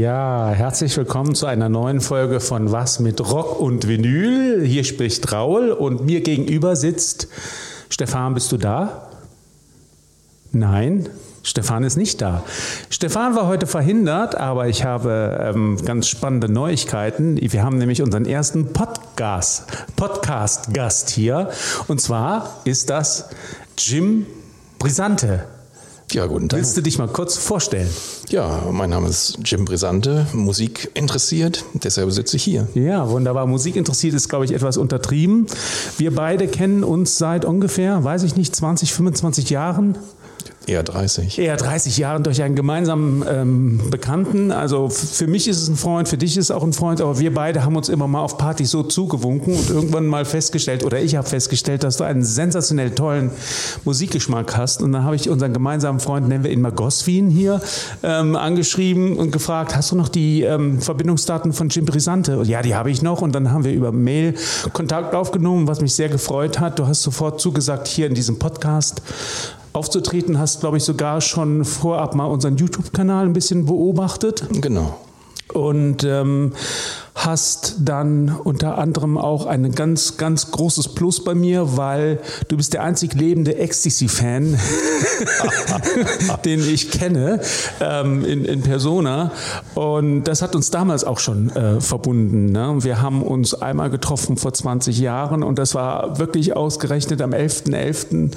Ja, 0.00 0.48
herzlich 0.48 0.96
willkommen 0.96 1.34
zu 1.34 1.44
einer 1.44 1.68
neuen 1.68 2.00
Folge 2.00 2.40
von 2.40 2.72
Was 2.72 3.00
mit 3.00 3.20
Rock 3.20 3.60
und 3.60 3.86
Vinyl. 3.86 4.64
Hier 4.64 4.82
spricht 4.84 5.30
Raul 5.30 5.72
und 5.72 6.06
mir 6.06 6.22
gegenüber 6.22 6.74
sitzt 6.74 7.28
Stefan. 7.90 8.32
Bist 8.32 8.50
du 8.50 8.56
da? 8.56 9.10
Nein, 10.52 11.10
Stefan 11.42 11.84
ist 11.84 11.98
nicht 11.98 12.22
da. 12.22 12.44
Stefan 12.88 13.36
war 13.36 13.46
heute 13.46 13.66
verhindert, 13.66 14.36
aber 14.36 14.68
ich 14.68 14.84
habe 14.84 15.52
ähm, 15.54 15.76
ganz 15.84 16.08
spannende 16.08 16.50
Neuigkeiten. 16.50 17.38
Wir 17.38 17.62
haben 17.62 17.76
nämlich 17.76 18.00
unseren 18.00 18.24
ersten 18.24 18.72
Podcast, 18.72 19.66
Podcast-Gast 19.96 21.10
hier. 21.10 21.50
Und 21.88 22.00
zwar 22.00 22.62
ist 22.64 22.88
das 22.88 23.28
Jim 23.76 24.24
Brisante. 24.78 25.44
Ja, 26.12 26.26
guten 26.26 26.48
Tag. 26.48 26.58
Willst 26.58 26.76
du 26.76 26.80
dich 26.80 26.98
mal 26.98 27.06
kurz 27.06 27.36
vorstellen? 27.36 27.88
Ja, 28.30 28.64
mein 28.72 28.90
Name 28.90 29.08
ist 29.08 29.38
Jim 29.44 29.64
Brisante, 29.64 30.26
Musik 30.32 30.90
interessiert, 30.94 31.64
deshalb 31.74 32.10
sitze 32.10 32.36
ich 32.36 32.42
hier. 32.42 32.66
Ja, 32.74 33.08
wunderbar. 33.08 33.46
Musik 33.46 33.76
interessiert 33.76 34.14
ist, 34.14 34.28
glaube 34.28 34.44
ich, 34.44 34.52
etwas 34.52 34.76
untertrieben. 34.76 35.46
Wir 35.98 36.14
beide 36.14 36.48
kennen 36.48 36.82
uns 36.82 37.16
seit 37.16 37.44
ungefähr, 37.44 38.02
weiß 38.02 38.24
ich 38.24 38.34
nicht, 38.34 38.56
20, 38.56 38.92
25 38.92 39.50
Jahren. 39.50 39.98
Eher 40.66 40.82
30. 40.82 41.38
Eher 41.38 41.56
30 41.56 41.98
Jahren 41.98 42.22
durch 42.22 42.42
einen 42.42 42.54
gemeinsamen 42.54 43.24
ähm, 43.28 43.80
Bekannten. 43.90 44.52
Also 44.52 44.88
für 44.88 45.26
mich 45.26 45.48
ist 45.48 45.60
es 45.60 45.68
ein 45.68 45.76
Freund, 45.76 46.08
für 46.08 46.18
dich 46.18 46.36
ist 46.36 46.44
es 46.44 46.50
auch 46.50 46.62
ein 46.62 46.72
Freund, 46.72 47.00
aber 47.00 47.18
wir 47.18 47.34
beide 47.34 47.64
haben 47.64 47.76
uns 47.76 47.88
immer 47.88 48.06
mal 48.06 48.20
auf 48.20 48.38
Partys 48.38 48.70
so 48.70 48.82
zugewunken 48.82 49.54
und 49.54 49.70
irgendwann 49.70 50.06
mal 50.06 50.24
festgestellt, 50.24 50.84
oder 50.84 51.00
ich 51.00 51.16
habe 51.16 51.28
festgestellt, 51.28 51.82
dass 51.82 51.96
du 51.96 52.04
einen 52.04 52.22
sensationell 52.22 52.90
tollen 52.90 53.30
Musikgeschmack 53.84 54.56
hast. 54.56 54.82
Und 54.82 54.92
dann 54.92 55.04
habe 55.04 55.16
ich 55.16 55.28
unseren 55.28 55.52
gemeinsamen 55.52 55.98
Freund, 55.98 56.28
nennen 56.28 56.44
wir 56.44 56.50
ihn 56.50 56.60
mal 56.60 56.72
Goswin 56.72 57.30
hier, 57.30 57.60
ähm, 58.02 58.36
angeschrieben 58.36 59.16
und 59.16 59.32
gefragt, 59.32 59.74
hast 59.74 59.90
du 59.90 59.96
noch 59.96 60.08
die 60.08 60.42
ähm, 60.42 60.80
Verbindungsdaten 60.80 61.52
von 61.52 61.68
Jim 61.68 61.84
Brisante? 61.84 62.42
Ja, 62.44 62.62
die 62.62 62.74
habe 62.74 62.90
ich 62.90 63.02
noch. 63.02 63.22
Und 63.22 63.34
dann 63.34 63.50
haben 63.50 63.64
wir 63.64 63.72
über 63.72 63.92
Mail 63.92 64.34
Kontakt 64.72 65.14
aufgenommen, 65.14 65.66
was 65.66 65.80
mich 65.80 65.94
sehr 65.94 66.08
gefreut 66.08 66.60
hat. 66.60 66.78
Du 66.78 66.86
hast 66.86 67.02
sofort 67.02 67.40
zugesagt, 67.40 67.88
hier 67.88 68.06
in 68.06 68.14
diesem 68.14 68.38
Podcast 68.38 69.02
aufzutreten, 69.72 70.38
hast, 70.38 70.60
glaube 70.60 70.76
ich, 70.76 70.84
sogar 70.84 71.20
schon 71.20 71.64
vorab 71.64 72.14
mal 72.14 72.26
unseren 72.26 72.56
YouTube-Kanal 72.56 73.26
ein 73.26 73.32
bisschen 73.32 73.66
beobachtet. 73.66 74.46
Genau. 74.60 74.98
Und 75.52 76.04
ähm, 76.04 76.52
hast 77.14 77.76
dann 77.80 78.34
unter 78.44 78.78
anderem 78.78 79.18
auch 79.18 79.46
ein 79.46 79.72
ganz, 79.72 80.16
ganz 80.16 80.50
großes 80.50 80.94
Plus 80.94 81.22
bei 81.24 81.34
mir, 81.34 81.76
weil 81.76 82.20
du 82.48 82.56
bist 82.56 82.72
der 82.72 82.82
einzig 82.82 83.14
lebende 83.14 83.56
Ecstasy-Fan, 83.56 84.58
den 86.44 86.60
ich 86.60 86.90
kenne 86.90 87.40
ähm, 87.80 88.24
in, 88.24 88.44
in 88.44 88.62
Persona. 88.62 89.32
Und 89.74 90.24
das 90.24 90.40
hat 90.40 90.54
uns 90.54 90.70
damals 90.70 91.04
auch 91.04 91.18
schon 91.18 91.50
äh, 91.50 91.80
verbunden. 91.80 92.52
Ne? 92.52 92.76
Wir 92.80 93.02
haben 93.02 93.22
uns 93.22 93.54
einmal 93.54 93.90
getroffen 93.90 94.36
vor 94.36 94.52
20 94.52 94.98
Jahren 94.98 95.42
und 95.42 95.58
das 95.58 95.74
war 95.74 96.18
wirklich 96.18 96.56
ausgerechnet 96.56 97.20
am 97.20 97.32
11.11. 97.32 97.70
.11. 97.70 98.30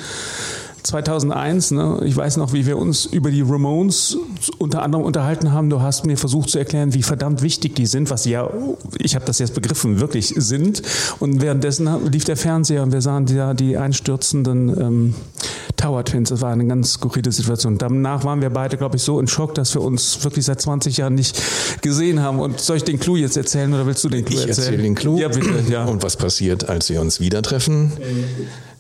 2001, 0.84 1.72
ne, 1.72 2.02
ich 2.04 2.16
weiß 2.16 2.38
noch, 2.38 2.54
wie 2.54 2.66
wir 2.66 2.78
uns 2.78 3.06
über 3.06 3.32
die 3.32 3.42
Ramones 3.42 4.18
unter 4.58 4.82
anderem 4.84 5.06
unterhalten 5.06 5.52
haben. 5.52 5.70
Du 5.70 5.82
hast 5.82 6.06
mir 6.06 6.18
versucht 6.18 6.50
zu 6.50 6.60
erklären, 6.60 6.94
wie 6.94 7.04
verdammt 7.04 7.42
wichtig 7.42 7.76
die 7.76 7.86
sind, 7.86 8.10
was 8.10 8.24
sie 8.24 8.32
ja, 8.32 8.50
ich 9.00 9.16
habe 9.16 9.26
das 9.26 9.40
jetzt 9.40 9.56
begriffen, 9.56 10.00
wirklich 10.00 10.34
sind. 10.36 10.82
Und 11.20 11.42
währenddessen 11.42 11.88
lief 12.12 12.26
der 12.26 12.38
Fernseher 12.38 12.84
und 12.84 12.92
wir 12.92 13.02
sahen 13.02 13.28
ja 13.28 13.54
die 13.54 13.78
einstürzenden 13.78 14.70
ähm, 14.70 15.16
Tower 15.78 16.04
Twins. 16.04 16.30
Das 16.30 16.42
war 16.42 16.52
eine 16.52 16.66
ganz 16.66 16.94
skurrile 16.94 17.32
Situation. 17.32 17.78
Danach 17.78 18.24
waren 18.24 18.42
wir 18.42 18.50
beide, 18.50 18.78
glaube 18.78 18.98
ich, 18.98 19.04
so 19.04 19.20
in 19.20 19.28
Schock, 19.28 19.56
dass 19.56 19.74
wir 19.74 19.82
uns 19.82 20.24
wirklich 20.24 20.46
seit 20.46 20.62
20 20.62 20.98
Jahren 20.98 21.16
nicht 21.16 21.42
gesehen 21.82 22.22
haben. 22.22 22.40
Und 22.40 22.60
soll 22.60 22.78
ich 22.78 22.84
den 22.84 23.00
Clou 23.00 23.16
jetzt 23.16 23.38
erzählen 23.38 23.74
oder 23.74 23.86
willst 23.86 24.04
du 24.04 24.10
den 24.10 24.26
Clou 24.26 24.38
ich 24.38 24.48
erzählen? 24.48 24.52
Ich 24.52 24.72
erzähle 24.72 24.84
den 24.84 24.96
Clou. 24.96 25.18
Ja, 25.18 25.28
bitte. 25.30 25.64
Ja. 25.70 25.86
Und 25.86 26.04
was 26.04 26.18
passiert, 26.18 26.70
als 26.70 26.90
wir 26.90 27.02
uns 27.02 27.20
wieder 27.20 27.42
treffen? 27.42 27.92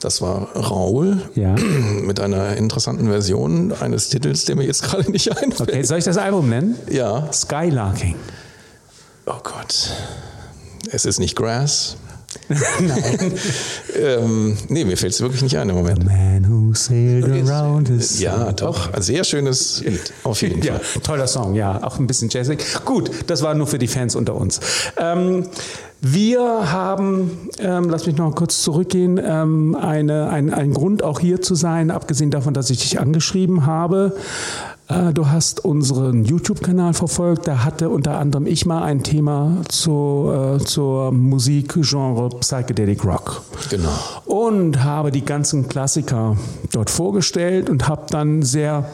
Das 0.00 0.20
war 0.22 0.52
Raul 0.54 1.22
ja. 1.34 1.54
mit 2.02 2.20
einer 2.20 2.56
interessanten 2.56 3.08
Version 3.08 3.72
eines 3.72 4.08
Titels, 4.08 4.44
der 4.44 4.56
mir 4.56 4.64
jetzt 4.64 4.82
gerade 4.82 5.10
nicht 5.10 5.30
einfällt. 5.42 5.70
Okay, 5.70 5.82
soll 5.82 5.98
ich 5.98 6.04
das 6.04 6.16
Album 6.16 6.48
nennen? 6.48 6.76
Ja. 6.90 7.30
Skylarking. 7.32 8.16
Oh 9.26 9.40
Gott. 9.42 9.90
Es 10.90 11.04
ist 11.04 11.18
nicht 11.18 11.36
Grass. 11.36 11.96
Nein. 12.48 13.32
ähm, 14.00 14.56
nee, 14.68 14.84
mir 14.84 14.96
fällt 14.96 15.14
es 15.14 15.20
wirklich 15.20 15.42
nicht 15.42 15.56
ein 15.58 15.68
im 15.68 15.76
Moment. 15.76 16.00
The 16.00 16.04
man 16.04 16.48
who 16.48 16.74
sailed 16.74 17.48
around 17.48 17.88
his 17.88 18.20
Ja, 18.20 18.52
doch. 18.52 18.92
Ein 18.92 19.02
sehr 19.02 19.24
schönes 19.24 19.82
Lied. 19.82 20.12
Auf 20.22 20.42
jeden 20.42 20.62
ja, 20.62 20.78
Fall. 20.78 21.02
toller 21.02 21.26
Song, 21.26 21.54
ja. 21.54 21.82
Auch 21.82 21.98
ein 21.98 22.06
bisschen 22.06 22.28
jazzig. 22.28 22.62
Gut, 22.84 23.10
das 23.26 23.42
war 23.42 23.54
nur 23.54 23.66
für 23.66 23.78
die 23.78 23.88
Fans 23.88 24.14
unter 24.14 24.34
uns. 24.34 24.60
Ähm, 24.96 25.48
wir 26.12 26.72
haben, 26.72 27.48
ähm, 27.58 27.88
lass 27.90 28.06
mich 28.06 28.16
noch 28.16 28.34
kurz 28.34 28.62
zurückgehen, 28.62 29.20
ähm, 29.22 29.74
eine, 29.74 30.28
ein, 30.28 30.52
ein 30.52 30.72
Grund 30.72 31.02
auch 31.02 31.20
hier 31.20 31.42
zu 31.42 31.54
sein, 31.54 31.90
abgesehen 31.90 32.30
davon, 32.30 32.54
dass 32.54 32.70
ich 32.70 32.80
dich 32.80 33.00
angeschrieben 33.00 33.66
habe. 33.66 34.14
Äh, 34.88 35.12
du 35.12 35.28
hast 35.28 35.64
unseren 35.64 36.24
YouTube-Kanal 36.24 36.94
verfolgt. 36.94 37.48
Da 37.48 37.64
hatte 37.64 37.88
unter 37.88 38.18
anderem 38.18 38.46
ich 38.46 38.66
mal 38.66 38.82
ein 38.82 39.02
Thema 39.02 39.62
zu, 39.68 40.32
äh, 40.32 40.64
zur 40.64 41.12
Musikgenre 41.12 42.30
Psychedelic 42.40 43.04
Rock. 43.04 43.42
Genau. 43.70 43.90
Und 44.24 44.84
habe 44.84 45.10
die 45.10 45.24
ganzen 45.24 45.68
Klassiker 45.68 46.36
dort 46.72 46.90
vorgestellt 46.90 47.68
und 47.68 47.88
habe 47.88 48.06
dann 48.10 48.42
sehr 48.42 48.88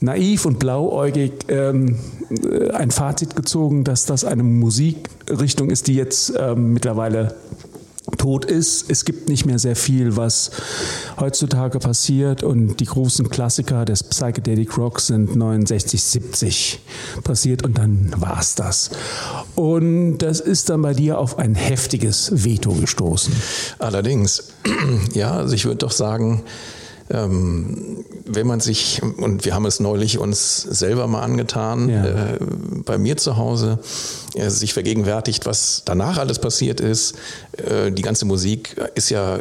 naiv 0.00 0.46
und 0.46 0.58
blauäugig 0.58 1.32
ähm, 1.48 1.96
ein 2.72 2.90
Fazit 2.90 3.36
gezogen, 3.36 3.84
dass 3.84 4.06
das 4.06 4.24
eine 4.24 4.42
Musikrichtung 4.42 5.70
ist, 5.70 5.86
die 5.88 5.94
jetzt 5.94 6.32
ähm, 6.38 6.72
mittlerweile 6.72 7.34
tot 8.16 8.44
ist. 8.44 8.90
Es 8.90 9.04
gibt 9.04 9.28
nicht 9.28 9.46
mehr 9.46 9.58
sehr 9.58 9.76
viel, 9.76 10.16
was 10.16 10.50
heutzutage 11.18 11.78
passiert 11.78 12.42
und 12.42 12.80
die 12.80 12.84
großen 12.84 13.28
Klassiker 13.28 13.84
des 13.84 14.02
Psychedelic 14.02 14.76
Rock 14.78 15.00
sind 15.00 15.36
69, 15.36 16.02
70 16.02 16.80
passiert 17.24 17.64
und 17.64 17.78
dann 17.78 18.12
war 18.16 18.40
es 18.40 18.54
das. 18.54 18.90
Und 19.54 20.18
das 20.18 20.40
ist 20.40 20.70
dann 20.70 20.82
bei 20.82 20.94
dir 20.94 21.18
auf 21.18 21.38
ein 21.38 21.54
heftiges 21.54 22.44
Veto 22.44 22.72
gestoßen. 22.72 23.34
Allerdings, 23.78 24.52
ja, 25.14 25.32
also 25.32 25.54
ich 25.54 25.64
würde 25.64 25.78
doch 25.78 25.92
sagen, 25.92 26.42
ähm, 27.10 28.04
wenn 28.24 28.46
man 28.46 28.60
sich, 28.60 29.00
und 29.18 29.44
wir 29.44 29.54
haben 29.54 29.66
es 29.66 29.80
neulich 29.80 30.18
uns 30.18 30.62
selber 30.62 31.06
mal 31.06 31.22
angetan, 31.22 31.88
Ja. 31.88 32.04
äh, 32.04 32.38
bei 32.84 32.98
mir 32.98 33.16
zu 33.16 33.36
Hause, 33.36 33.78
äh, 34.34 34.48
sich 34.50 34.72
vergegenwärtigt, 34.72 35.46
was 35.46 35.82
danach 35.84 36.18
alles 36.18 36.38
passiert 36.38 36.80
ist. 36.80 37.16
Äh, 37.56 37.90
die 37.90 38.02
ganze 38.02 38.24
Musik 38.26 38.76
ist 38.94 39.10
ja 39.10 39.40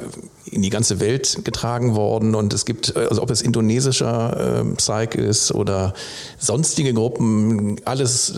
in 0.52 0.62
die 0.62 0.70
ganze 0.70 1.00
Welt 1.00 1.40
getragen 1.44 1.96
worden 1.96 2.36
und 2.36 2.54
es 2.54 2.66
gibt, 2.66 2.96
äh, 2.96 3.08
also 3.10 3.22
ob 3.22 3.30
es 3.30 3.42
indonesischer 3.42 4.64
äh, 4.64 4.76
Psych 4.76 5.16
ist 5.16 5.54
oder 5.54 5.94
sonstige 6.38 6.94
Gruppen, 6.94 7.78
alles 7.86 8.34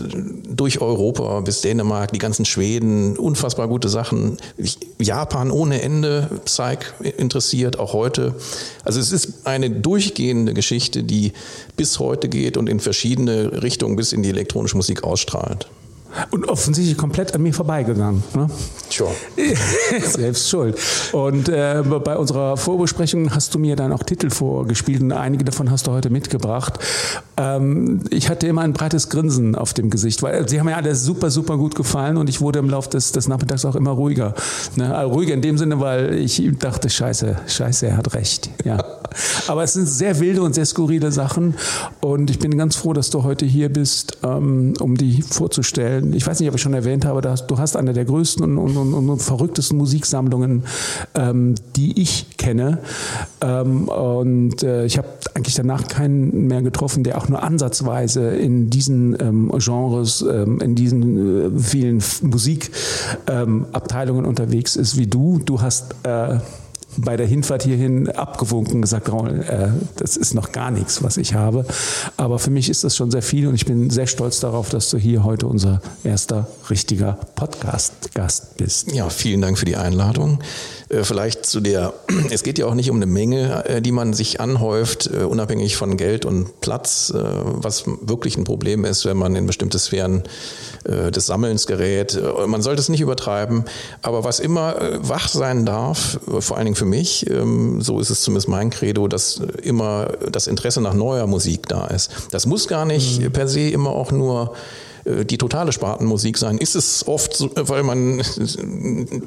durch 0.48 0.80
Europa 0.80 1.40
bis 1.40 1.60
Dänemark, 1.60 2.12
die 2.12 2.18
ganzen 2.18 2.44
Schweden, 2.44 3.16
unfassbar 3.16 3.68
gute 3.68 3.88
Sachen. 3.88 4.36
Japan 4.98 5.50
ohne 5.50 5.82
Ende 5.82 6.40
Psych 6.44 6.78
interessiert, 7.16 7.78
auch 7.78 7.92
heute. 7.92 8.34
Also 8.84 9.00
es 9.00 9.12
ist 9.12 9.46
eine 9.46 9.70
durchgehende 9.70 10.54
Geschichte, 10.54 11.02
die 11.02 11.32
bis 11.76 11.98
heute 11.98 12.28
geht 12.28 12.56
und 12.56 12.68
in 12.68 12.80
verschiedene 12.80 13.62
Richtungen 13.62 13.96
bis 13.96 14.12
in 14.12 14.22
die 14.22 14.30
elektronische 14.30 14.76
Musik 14.76 15.04
ausstrahlt. 15.04 15.68
Und 16.30 16.48
offensichtlich 16.48 16.96
komplett 16.96 17.34
an 17.34 17.42
mir 17.42 17.54
vorbeigegangen. 17.54 18.22
Ne? 18.34 18.48
Sure. 18.90 19.10
Selbst 20.00 20.50
schuld. 20.50 20.78
Und 21.12 21.48
äh, 21.48 21.82
bei 21.82 22.16
unserer 22.16 22.56
Vorbesprechung 22.56 23.34
hast 23.34 23.54
du 23.54 23.58
mir 23.58 23.76
dann 23.76 23.92
auch 23.92 24.02
Titel 24.02 24.30
vorgespielt 24.30 25.02
und 25.02 25.12
einige 25.12 25.44
davon 25.44 25.70
hast 25.70 25.86
du 25.86 25.92
heute 25.92 26.10
mitgebracht. 26.10 26.78
Ähm, 27.36 28.00
ich 28.10 28.28
hatte 28.28 28.46
immer 28.46 28.62
ein 28.62 28.72
breites 28.72 29.08
Grinsen 29.08 29.54
auf 29.54 29.72
dem 29.72 29.90
Gesicht, 29.90 30.22
weil 30.22 30.48
sie 30.48 30.58
haben 30.58 30.66
mir 30.66 30.76
alle 30.76 30.94
super, 30.94 31.30
super 31.30 31.56
gut 31.56 31.74
gefallen 31.74 32.16
und 32.16 32.28
ich 32.28 32.40
wurde 32.40 32.58
im 32.58 32.68
Laufe 32.68 32.90
des, 32.90 33.12
des 33.12 33.28
Nachmittags 33.28 33.64
auch 33.64 33.76
immer 33.76 33.92
ruhiger. 33.92 34.34
Ne? 34.76 34.94
Also 34.94 35.12
ruhiger 35.14 35.34
in 35.34 35.42
dem 35.42 35.58
Sinne, 35.58 35.80
weil 35.80 36.14
ich 36.14 36.42
dachte, 36.58 36.90
scheiße, 36.90 37.36
scheiße, 37.46 37.86
er 37.86 37.96
hat 37.96 38.14
recht. 38.14 38.50
Ja. 38.64 38.84
Aber 39.48 39.62
es 39.62 39.72
sind 39.72 39.86
sehr 39.86 40.20
wilde 40.20 40.42
und 40.42 40.54
sehr 40.54 40.66
skurrile 40.66 41.12
Sachen. 41.12 41.54
Und 42.00 42.30
ich 42.30 42.38
bin 42.38 42.56
ganz 42.56 42.76
froh, 42.76 42.92
dass 42.92 43.10
du 43.10 43.22
heute 43.22 43.46
hier 43.46 43.68
bist, 43.68 44.18
ähm, 44.22 44.74
um 44.80 44.96
die 44.96 45.22
vorzustellen. 45.22 46.01
Ich 46.12 46.26
weiß 46.26 46.40
nicht, 46.40 46.48
ob 46.48 46.54
ich 46.54 46.60
schon 46.60 46.74
erwähnt 46.74 47.04
habe, 47.04 47.20
dass 47.20 47.46
du 47.46 47.58
hast 47.58 47.76
eine 47.76 47.92
der 47.92 48.04
größten 48.04 48.44
und, 48.44 48.76
und, 48.76 48.94
und, 48.94 49.10
und 49.10 49.22
verrücktesten 49.22 49.78
Musiksammlungen, 49.78 50.64
ähm, 51.14 51.54
die 51.76 52.00
ich 52.00 52.36
kenne. 52.36 52.78
Ähm, 53.40 53.88
und 53.88 54.62
äh, 54.62 54.84
ich 54.84 54.98
habe 54.98 55.08
eigentlich 55.34 55.54
danach 55.54 55.88
keinen 55.88 56.46
mehr 56.46 56.62
getroffen, 56.62 57.04
der 57.04 57.18
auch 57.18 57.28
nur 57.28 57.42
ansatzweise 57.42 58.30
in 58.30 58.70
diesen 58.70 59.16
ähm, 59.20 59.52
Genres, 59.58 60.22
ähm, 60.22 60.60
in 60.60 60.74
diesen 60.74 61.56
äh, 61.56 61.58
vielen 61.58 62.02
Musikabteilungen 62.22 64.24
unterwegs 64.24 64.76
ist 64.76 64.98
wie 64.98 65.06
du. 65.06 65.40
Du 65.44 65.60
hast 65.60 65.94
äh, 66.04 66.38
bei 66.96 67.16
der 67.16 67.26
Hinfahrt 67.26 67.62
hierhin 67.62 68.08
abgewunken 68.08 68.82
gesagt, 68.82 69.08
äh, 69.08 69.68
das 69.96 70.16
ist 70.16 70.34
noch 70.34 70.52
gar 70.52 70.70
nichts, 70.70 71.02
was 71.02 71.16
ich 71.16 71.34
habe. 71.34 71.64
Aber 72.16 72.38
für 72.38 72.50
mich 72.50 72.68
ist 72.68 72.84
das 72.84 72.96
schon 72.96 73.10
sehr 73.10 73.22
viel 73.22 73.46
und 73.46 73.54
ich 73.54 73.66
bin 73.66 73.90
sehr 73.90 74.06
stolz 74.06 74.40
darauf, 74.40 74.68
dass 74.68 74.90
du 74.90 74.98
hier 74.98 75.24
heute 75.24 75.46
unser 75.46 75.80
erster 76.04 76.48
richtiger 76.70 77.18
Podcast-Gast 77.34 78.56
bist. 78.56 78.92
Ja, 78.92 79.08
vielen 79.08 79.40
Dank 79.40 79.58
für 79.58 79.64
die 79.64 79.76
Einladung. 79.76 80.38
Äh, 80.92 81.04
vielleicht 81.04 81.46
zu 81.46 81.60
der, 81.60 81.94
es 82.30 82.42
geht 82.42 82.58
ja 82.58 82.66
auch 82.66 82.74
nicht 82.74 82.90
um 82.90 82.96
eine 82.96 83.06
Menge, 83.06 83.64
äh, 83.64 83.82
die 83.82 83.92
man 83.92 84.12
sich 84.12 84.40
anhäuft, 84.40 85.10
äh, 85.12 85.24
unabhängig 85.24 85.76
von 85.76 85.96
Geld 85.96 86.24
und 86.24 86.60
Platz, 86.60 87.12
was 87.14 87.84
wirklich 87.86 88.36
ein 88.36 88.44
Problem 88.44 88.84
ist, 88.84 89.04
wenn 89.04 89.16
man 89.16 89.34
in 89.36 89.46
bestimmte 89.46 89.78
Sphären 89.78 90.22
des 90.84 91.26
Sammelns 91.26 91.66
gerät. 91.66 92.20
Man 92.46 92.62
sollte 92.62 92.80
es 92.80 92.88
nicht 92.88 93.00
übertreiben, 93.00 93.64
aber 94.02 94.24
was 94.24 94.40
immer 94.40 94.76
wach 95.00 95.28
sein 95.28 95.64
darf, 95.64 96.18
vor 96.40 96.56
allen 96.56 96.66
Dingen 96.66 96.76
für 96.76 96.84
mich, 96.84 97.28
ähm, 97.30 97.80
so 97.80 98.00
ist 98.00 98.10
es 98.10 98.22
zumindest 98.22 98.48
mein 98.48 98.70
Credo, 98.70 99.08
dass 99.08 99.40
immer 99.62 100.08
das 100.30 100.46
Interesse 100.46 100.80
nach 100.80 100.94
neuer 100.94 101.26
Musik 101.26 101.68
da 101.68 101.86
ist. 101.86 102.10
Das 102.30 102.46
muss 102.46 102.68
gar 102.68 102.84
nicht 102.84 103.20
mhm. 103.20 103.32
per 103.32 103.48
se 103.48 103.68
immer 103.68 103.90
auch 103.90 104.10
nur 104.10 104.54
die 105.04 105.38
totale 105.38 105.72
Spartenmusik 105.72 106.38
sein. 106.38 106.58
Ist 106.58 106.76
es 106.76 107.06
oft, 107.08 107.36
so, 107.36 107.50
weil 107.54 107.82
man 107.82 108.22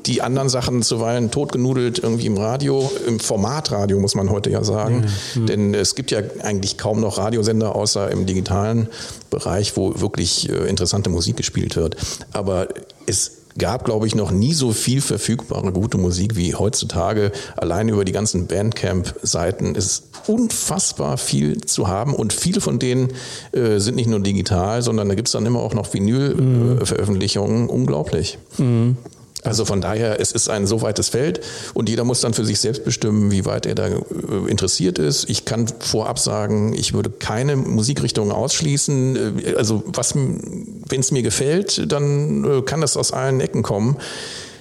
die 0.06 0.22
anderen 0.22 0.50
Sachen 0.50 0.81
zuweilen 0.83 1.31
totgenudelt 1.31 2.00
irgendwie 2.00 2.27
im 2.27 2.38
Radio, 2.38 2.89
im 3.07 3.19
Formatradio 3.19 4.00
muss 4.00 4.16
man 4.16 4.30
heute 4.30 4.50
ja 4.50 4.63
sagen. 4.63 5.06
Mhm. 5.36 5.45
Denn 5.48 5.74
es 5.74 5.95
gibt 5.95 6.12
ja 6.12 6.19
eigentlich 6.44 6.77
kaum 6.77 7.01
noch 7.01 7.18
Radiosender 7.18 7.75
außer 7.75 8.10
im 8.12 8.25
digitalen 8.25 8.88
Bereich, 9.30 9.75
wo 9.75 10.00
wirklich 10.00 10.50
äh, 10.50 10.69
interessante 10.69 11.10
Musik 11.10 11.38
gespielt 11.38 11.75
wird. 11.75 11.98
Aber 12.31 12.68
es 13.06 13.44
gab, 13.57 13.86
glaube 13.86 14.07
ich, 14.07 14.16
noch 14.16 14.31
nie 14.31 14.54
so 14.54 14.72
viel 14.72 15.02
verfügbare 15.02 15.72
gute 15.72 15.98
Musik 15.98 16.36
wie 16.36 16.56
heutzutage. 16.56 17.31
Allein 17.56 17.90
über 17.90 18.04
die 18.04 18.12
ganzen 18.12 18.48
Bandcamp-Seiten 18.48 19.75
ist 19.75 20.10
unfassbar 20.28 21.18
viel 21.18 21.62
zu 21.62 21.88
haben 21.88 22.13
und 22.13 22.34
viele 22.34 22.62
von 22.62 22.80
denen 22.80 23.13
äh, 23.52 23.80
sind 23.80 23.96
nicht 23.96 24.10
nur 24.10 24.19
digital, 24.19 24.81
sondern 24.81 25.07
da 25.07 25.16
gibt 25.16 25.28
es 25.28 25.31
dann 25.31 25.46
immer 25.46 25.60
auch 25.60 25.74
noch 25.74 25.94
Vinyl-Veröffentlichungen. 25.94 27.63
Mhm. 27.63 27.69
Unglaublich. 27.69 28.38
Mhm. 28.57 28.98
Also 29.45 29.63
von 29.63 29.80
daher, 29.80 30.19
es 30.19 30.31
ist 30.31 30.50
ein 30.50 30.65
so 30.65 30.81
weites 30.81 31.09
Feld 31.09 31.42
und 31.74 31.88
jeder 31.88 32.03
muss 32.03 32.21
dann 32.21 32.33
für 32.33 32.45
sich 32.45 32.59
selbst 32.59 32.83
bestimmen, 32.83 33.31
wie 33.31 33.45
weit 33.45 33.65
er 33.65 33.75
da 33.75 33.88
äh, 33.88 34.01
interessiert 34.47 35.00
ist. 35.00 35.30
Ich 35.30 35.45
kann 35.45 35.68
vorab 35.80 36.19
sagen, 36.19 36.74
ich 36.74 36.94
würde 36.94 37.12
keine 37.12 37.56
Musikrichtung 37.56 38.31
ausschließen. 38.31 39.44
Äh, 39.45 39.56
also 39.56 39.83
was, 39.86 40.15
wenn 40.15 41.00
es 41.00 41.12
mir 41.12 41.21
gefällt, 41.21 41.92
dann 41.92 42.44
äh, 42.44 42.62
kann 42.63 42.81
das 42.81 42.97
aus 42.97 43.12
allen 43.12 43.39
Ecken 43.39 43.62
kommen. 43.63 43.97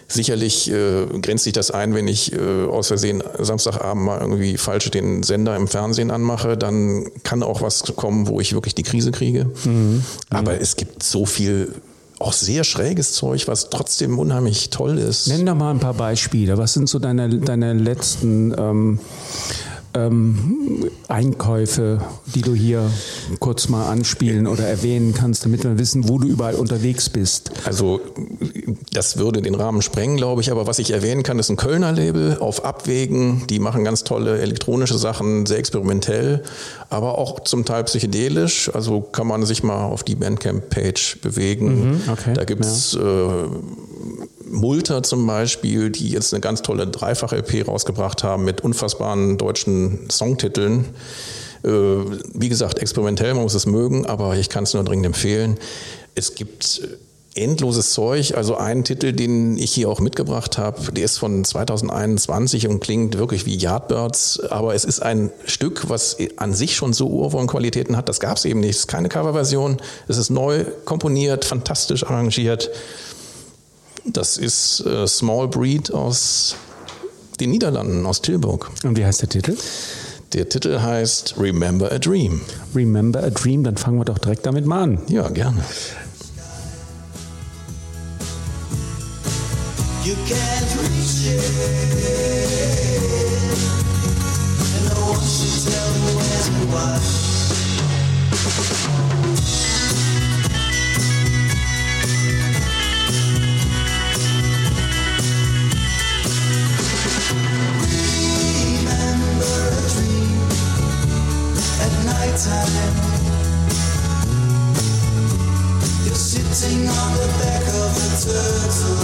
Sicherlich 0.07 0.71
äh, 0.71 1.07
grenzt 1.23 1.45
sich 1.45 1.55
das 1.55 1.71
ein, 1.71 1.95
wenn 1.95 2.07
ich 2.07 2.33
äh, 2.35 2.67
aus 2.67 2.89
Versehen 2.89 3.23
Samstagabend 3.39 4.05
mal 4.05 4.21
irgendwie 4.21 4.59
falsch 4.59 4.91
den 4.91 5.23
Sender 5.23 5.57
im 5.57 5.67
Fernsehen 5.67 6.11
anmache, 6.11 6.59
dann 6.59 7.11
kann 7.23 7.43
auch 7.43 7.63
was 7.63 7.85
kommen, 7.97 8.29
wo 8.29 8.39
ich 8.39 8.53
wirklich 8.53 8.75
die 8.75 8.83
Krise 8.83 9.13
kriege. 9.13 9.51
Mhm. 9.65 10.05
Aber 10.29 10.61
es 10.61 10.77
gibt 10.77 11.03
so 11.03 11.25
viel 11.25 11.73
auch 12.25 12.33
sehr 12.33 12.65
schräges 12.65 13.13
Zeug, 13.13 13.47
was 13.49 13.69
trotzdem 13.69 14.19
unheimlich 14.19 14.71
toll 14.71 14.99
ist. 14.99 15.29
Nenn 15.29 15.45
doch 15.45 15.55
mal 15.55 15.71
ein 15.71 15.81
paar 15.81 15.95
Beispiele. 15.95 16.57
Was 16.57 16.73
sind 16.73 16.89
so 16.89 16.99
deine, 16.99 17.29
deine 17.29 17.75
letzten 17.75 18.55
ähm, 18.59 18.99
ähm, 19.95 20.91
Einkäufe, 21.09 22.01
die 22.35 22.43
du 22.43 22.55
hier 22.55 22.91
kurz 23.39 23.69
mal 23.69 23.89
anspielen 23.91 24.47
oder 24.47 24.65
erwähnen 24.67 25.15
kannst, 25.15 25.45
damit 25.45 25.65
wir 25.65 25.79
wissen, 25.79 26.09
wo 26.09 26.19
du 26.19 26.27
überall 26.27 26.55
unterwegs 26.55 27.09
bist? 27.09 27.53
Also 27.65 28.01
das 28.93 29.19
würde 29.19 29.43
den 29.43 29.55
Rahmen 29.55 29.83
sprengen, 29.83 30.17
glaube 30.17 30.41
ich. 30.41 30.51
Aber 30.51 30.67
was 30.67 30.79
ich 30.79 30.91
erwähnen 30.91 31.23
kann, 31.23 31.39
ist 31.39 31.51
ein 31.51 31.57
Kölner 31.57 31.93
Label 31.93 32.39
auf 32.39 32.65
Abwägen. 32.65 33.47
Die 33.49 33.59
machen 33.59 33.85
ganz 33.85 34.05
tolle 34.05 34.41
elektronische 34.41 34.99
Sachen, 34.99 35.47
sehr 35.47 35.59
experimentell, 35.59 36.43
aber 36.91 37.19
auch 37.19 37.41
zum 37.41 37.65
Teil 37.65 37.85
psychedelisch. 37.85 38.71
Also 38.75 39.01
kann 39.01 39.27
man 39.27 39.45
sich 39.47 39.63
mal 39.63 39.85
auf 39.85 40.03
die 40.03 40.17
Bandcamp-Page 40.17 41.19
bewegen. 41.23 41.91
Mhm, 41.91 42.01
okay, 42.11 42.33
da 42.35 42.45
gibt 42.45 42.65
es 42.65 42.95
ja. 42.95 43.45
äh, 43.45 43.49
Multer 44.51 45.03
zum 45.03 45.27
Beispiel, 45.27 45.91
die 45.91 46.11
jetzt 46.11 46.33
eine 46.33 46.41
ganz 46.41 46.63
tolle 46.63 46.87
Dreifach-LP 46.87 47.67
rausgebracht 47.67 48.25
haben 48.25 48.45
mit 48.45 48.63
unfassbaren 48.63 49.39
deutschen 49.39 50.09
Songtiteln. 50.11 50.87
Äh, 51.65 51.69
wie 51.69 52.49
gesagt, 52.49 52.79
experimentell, 52.79 53.35
man 53.35 53.45
muss 53.45 53.55
es 53.55 53.67
mögen, 53.67 54.07
aber 54.07 54.37
ich 54.37 54.49
kann 54.49 54.65
es 54.65 54.75
nur 54.75 54.85
dringend 54.85 55.07
empfehlen. 55.07 55.59
Es 56.15 56.35
gibt 56.35 56.83
endloses 57.35 57.93
Zeug. 57.93 58.35
Also 58.37 58.57
ein 58.57 58.85
Titel, 58.85 59.13
den 59.13 59.59
ich 59.59 59.73
hier 59.73 59.89
auch 59.89 60.01
mitgebracht 60.01 60.59
habe, 60.59 60.93
der 60.93 61.05
ist 61.05 61.19
von 61.19 61.45
2021 61.45 62.69
und 62.69 62.81
klingt 62.81 63.19
wirklich 63.19 63.47
wie 63.47 63.57
Yardbirds, 63.57 64.41
aber 64.51 64.75
es 64.75 64.85
ist 64.85 65.03
ein 65.03 65.31
Stück, 65.45 65.89
was 65.89 66.17
an 66.37 66.55
sich 66.55 66.77
schon 66.77 66.93
so 66.93 67.09
Urwurmqualitäten 67.09 67.97
hat. 67.97 68.09
Das 68.09 68.21
gab 68.21 68.37
es 68.37 68.45
eben 68.45 68.61
nicht. 68.61 68.71
Es 68.71 68.79
ist 68.81 68.87
keine 68.87 69.09
Coverversion. 69.09 69.79
Es 70.07 70.17
ist 70.17 70.31
neu 70.31 70.65
komponiert, 70.85 71.45
fantastisch 71.45 72.05
arrangiert. 72.05 72.71
Das 74.07 74.37
ist 74.37 74.81
äh, 74.81 75.07
Small 75.07 75.49
Breed 75.49 75.93
aus 75.93 76.57
den 77.41 77.51
Niederlanden, 77.51 78.05
aus 78.07 78.21
Tilburg. 78.23 78.71
Und 78.85 78.97
wie 78.99 79.05
heißt 79.05 79.23
der 79.23 79.29
Titel? 79.29 79.57
Der 80.35 80.49
Titel 80.49 80.81
heißt 80.81 81.35
Remember 81.39 81.91
a 81.91 81.99
Dream. 81.99 82.41
Remember 82.75 83.23
a 83.23 83.31
Dream, 83.31 83.65
dann 83.65 83.77
fangen 83.77 83.99
wir 83.99 84.05
doch 84.05 84.19
direkt 84.19 84.45
damit 84.47 84.67
mal 84.67 84.83
an. 84.83 84.99
Ja, 85.09 85.29
gerne. 85.29 85.65
You 90.05 90.15
can't 90.29 90.77
reach 90.83 91.27
it, 91.27 91.41
and 94.77 94.85
no 94.91 94.97
one 95.13 95.25
should 95.25 95.65
tell 95.65 95.91
you 95.97 96.13
when 96.19 96.29
and 96.53 96.69
why. 99.15 99.24
Time. 112.33 112.95
You're 116.05 116.15
sitting 116.15 116.89
on 116.89 117.11
the 117.17 117.29
back 117.41 117.65
of 117.69 117.91
a 117.97 118.09
turtle, 118.23 118.99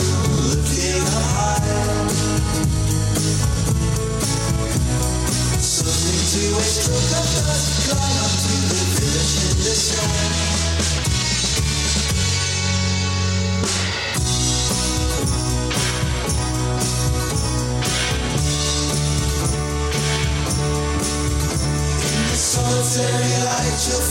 looking 0.48 1.04
high. 1.34 1.60
Something 5.60 6.20
to 6.32 6.42
a 6.56 6.62
stroke 6.62 7.12
of 7.18 7.26
dust, 7.34 7.88
climb 7.88 8.18
up 8.24 8.32
to 8.44 8.54
the 8.70 8.80
village 8.96 9.34
in 9.50 9.56
the 9.64 9.74
sky. 9.74 10.59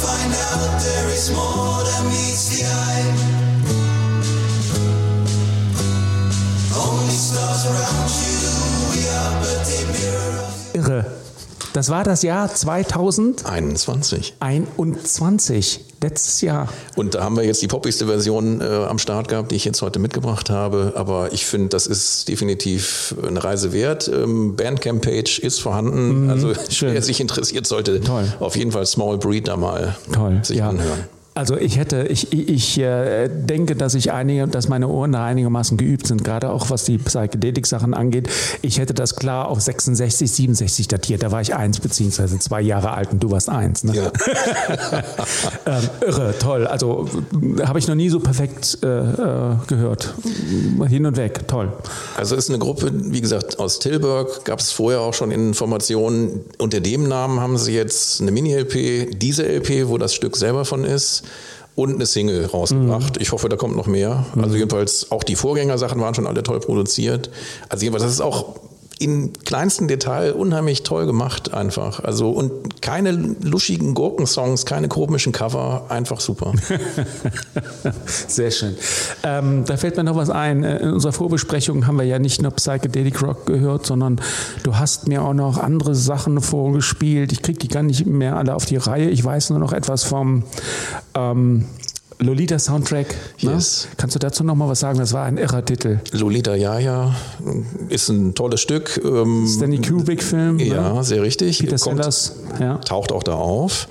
Find 0.03 0.33
out 0.33 0.79
there 0.81 1.09
is 1.13 1.31
more 1.31 1.83
than 1.83 2.03
meets 2.07 2.49
the 2.51 2.61
eye. 2.65 3.05
Only 6.75 7.17
stars 7.27 7.65
around 7.71 8.09
you, 8.19 8.39
we 8.91 9.01
are 9.19 9.33
but 9.43 9.67
a 9.67 9.81
mirror. 9.93 10.47
Irre. 10.73 11.05
Das 11.73 11.89
war 11.89 12.03
das 12.03 12.23
Jahr 12.23 12.53
2021. 12.53 14.33
21 14.39 15.88
letztes 16.01 16.41
Jahr. 16.41 16.69
Und 16.95 17.15
da 17.15 17.23
haben 17.23 17.35
wir 17.35 17.43
jetzt 17.43 17.61
die 17.61 17.67
poppigste 17.67 18.07
Version 18.07 18.61
äh, 18.61 18.65
am 18.65 18.99
Start 18.99 19.27
gehabt, 19.27 19.51
die 19.51 19.55
ich 19.55 19.65
jetzt 19.65 19.81
heute 19.81 19.99
mitgebracht 19.99 20.49
habe. 20.49 20.93
Aber 20.95 21.33
ich 21.33 21.45
finde, 21.45 21.69
das 21.69 21.87
ist 21.87 22.27
definitiv 22.27 23.15
eine 23.25 23.43
Reise 23.43 23.73
wert. 23.73 24.07
Ähm, 24.07 24.55
Bandcamp-Page 24.55 25.39
ist 25.39 25.59
vorhanden. 25.59 26.23
Mhm, 26.25 26.29
also 26.29 26.53
schön. 26.69 26.93
wer 26.93 27.01
sich 27.01 27.19
interessiert, 27.19 27.67
sollte 27.67 28.01
Toll. 28.01 28.31
auf 28.39 28.55
jeden 28.55 28.71
Fall 28.71 28.85
Small 28.85 29.17
Breed 29.17 29.47
da 29.47 29.57
mal 29.57 29.95
Toll. 30.11 30.39
sich 30.43 30.57
ja. 30.57 30.69
anhören. 30.69 31.05
Also 31.39 31.55
ich 31.55 31.77
hätte, 31.77 32.05
ich, 32.09 32.33
ich 32.33 32.77
äh, 32.79 33.29
denke, 33.29 33.77
dass 33.77 33.93
ich 33.93 34.11
einige, 34.11 34.45
dass 34.45 34.67
meine 34.67 34.89
Ohren 34.89 35.13
da 35.13 35.23
einigermaßen 35.23 35.77
geübt 35.77 36.05
sind, 36.05 36.25
gerade 36.25 36.49
auch 36.49 36.69
was 36.69 36.83
die 36.83 36.97
Psychedelik-Sachen 36.97 37.93
angeht. 37.93 38.27
Ich 38.61 38.77
hätte 38.77 38.93
das 38.93 39.15
klar 39.15 39.47
auf 39.47 39.61
66, 39.61 40.29
67 40.29 40.89
datiert. 40.89 41.23
Da 41.23 41.31
war 41.31 41.39
ich 41.39 41.55
eins 41.55 41.79
beziehungsweise 41.79 42.39
zwei 42.39 42.59
Jahre 42.59 42.91
alt 42.91 43.13
und 43.13 43.23
du 43.23 43.31
warst 43.31 43.47
eins. 43.47 43.85
Ne? 43.85 43.95
Ja. 43.95 44.11
ähm, 45.65 45.89
irre, 46.05 46.35
toll. 46.37 46.67
Also 46.67 47.07
habe 47.63 47.79
ich 47.79 47.87
noch 47.87 47.95
nie 47.95 48.09
so 48.09 48.19
perfekt 48.19 48.79
äh, 48.83 48.87
äh, 48.87 49.55
gehört. 49.67 50.13
Hin 50.89 51.05
und 51.05 51.15
weg, 51.15 51.47
toll. 51.47 51.71
Also 52.17 52.35
ist 52.35 52.49
eine 52.49 52.59
Gruppe, 52.59 52.91
wie 52.93 53.21
gesagt, 53.21 53.59
aus 53.59 53.79
Tilburg. 53.79 54.43
Gab 54.43 54.59
es 54.59 54.73
vorher 54.73 54.99
auch 54.99 55.13
schon 55.13 55.31
Informationen. 55.31 56.41
Unter 56.57 56.81
dem 56.81 57.07
Namen 57.07 57.39
haben 57.39 57.57
sie 57.57 57.75
jetzt 57.75 58.19
eine 58.19 58.31
Mini-LP, 58.31 59.17
diese 59.17 59.47
LP, 59.47 59.87
wo 59.87 59.97
das 59.97 60.13
Stück 60.13 60.35
selber 60.35 60.65
von 60.65 60.83
ist 60.83 61.23
und 61.75 61.95
eine 61.95 62.05
Single 62.05 62.45
rausgebracht. 62.45 63.15
Mhm. 63.15 63.21
Ich 63.21 63.31
hoffe, 63.31 63.47
da 63.47 63.55
kommt 63.55 63.75
noch 63.75 63.87
mehr. 63.87 64.25
Also 64.41 64.55
jedenfalls 64.55 65.11
auch 65.11 65.23
die 65.23 65.35
Vorgängersachen 65.35 66.01
waren 66.01 66.13
schon 66.13 66.27
alle 66.27 66.43
toll 66.43 66.59
produziert. 66.59 67.29
Also 67.69 67.83
jedenfalls 67.83 68.03
das 68.03 68.13
ist 68.13 68.21
auch 68.21 68.55
im 68.99 69.31
kleinsten 69.45 69.87
Detail 69.87 70.33
unheimlich 70.33 70.83
toll 70.83 71.05
gemacht 71.05 71.53
einfach. 71.53 72.03
Also 72.03 72.31
und 72.31 72.81
keine 72.81 73.11
luschigen 73.11 73.93
Gurkensongs, 73.93 74.65
keine 74.65 74.89
komischen 74.89 75.31
Cover, 75.31 75.85
einfach 75.87 76.19
super. 76.19 76.51
Sehr 78.05 78.51
schön. 78.51 78.75
Ähm, 79.23 79.63
da 79.65 79.77
fällt 79.77 79.95
mir 79.95 80.03
noch 80.03 80.17
was 80.17 80.29
ein. 80.29 80.63
Äh, 80.63 80.79
in 80.79 80.91
unserer 80.91 81.13
Vorbesprechung 81.13 81.87
haben 81.87 81.97
wir 81.97 82.03
ja 82.03 82.19
nicht 82.19 82.41
nur 82.41 82.51
Psychedelic 82.51 83.21
Rock 83.21 83.45
gehört, 83.45 83.85
sondern 83.85 84.19
du 84.63 84.77
hast 84.77 85.07
mir 85.07 85.23
auch 85.23 85.33
noch 85.33 85.57
andere 85.57 85.95
Sachen 85.95 86.41
vorgespielt. 86.41 87.31
Ich 87.31 87.41
kriege 87.41 87.57
die 87.57 87.69
gar 87.69 87.83
nicht 87.83 88.05
mehr 88.05 88.35
alle 88.35 88.53
auf 88.53 88.65
die 88.65 88.77
Reihe. 88.77 89.09
Ich 89.09 89.23
weiß 89.23 89.51
nur 89.51 89.59
noch 89.59 89.71
etwas 89.71 90.03
vom 90.03 90.43
ähm, 91.15 91.65
Lolita 92.21 92.59
Soundtrack. 92.59 93.15
Ne? 93.41 93.53
Yes. 93.53 93.85
Ne? 93.85 93.95
Kannst 93.95 94.15
du 94.15 94.19
dazu 94.19 94.43
noch 94.43 94.55
mal 94.55 94.67
was 94.67 94.81
sagen? 94.81 94.99
Das 94.99 95.13
war 95.13 95.23
ein 95.23 95.37
irrer 95.37 95.63
Titel. 95.63 95.99
Lolita 96.11 96.53
ja, 96.53 96.77
ja, 96.77 97.15
ist 97.87 98.09
ein 98.09 98.35
tolles 98.35 98.59
Stück. 98.59 99.01
Ähm, 99.03 99.47
Stanley 99.47 99.79
Kubrick 99.79 100.21
Film. 100.21 100.59
Ja, 100.59 100.93
ne? 100.93 101.03
sehr 101.03 101.21
richtig. 101.21 101.59
Peter 101.59 101.77
Kommt, 101.77 101.97
Sellers. 102.03 102.35
Ja. 102.59 102.77
Taucht 102.79 103.13
auch 103.13 103.23
da 103.23 103.35
auf. 103.35 103.87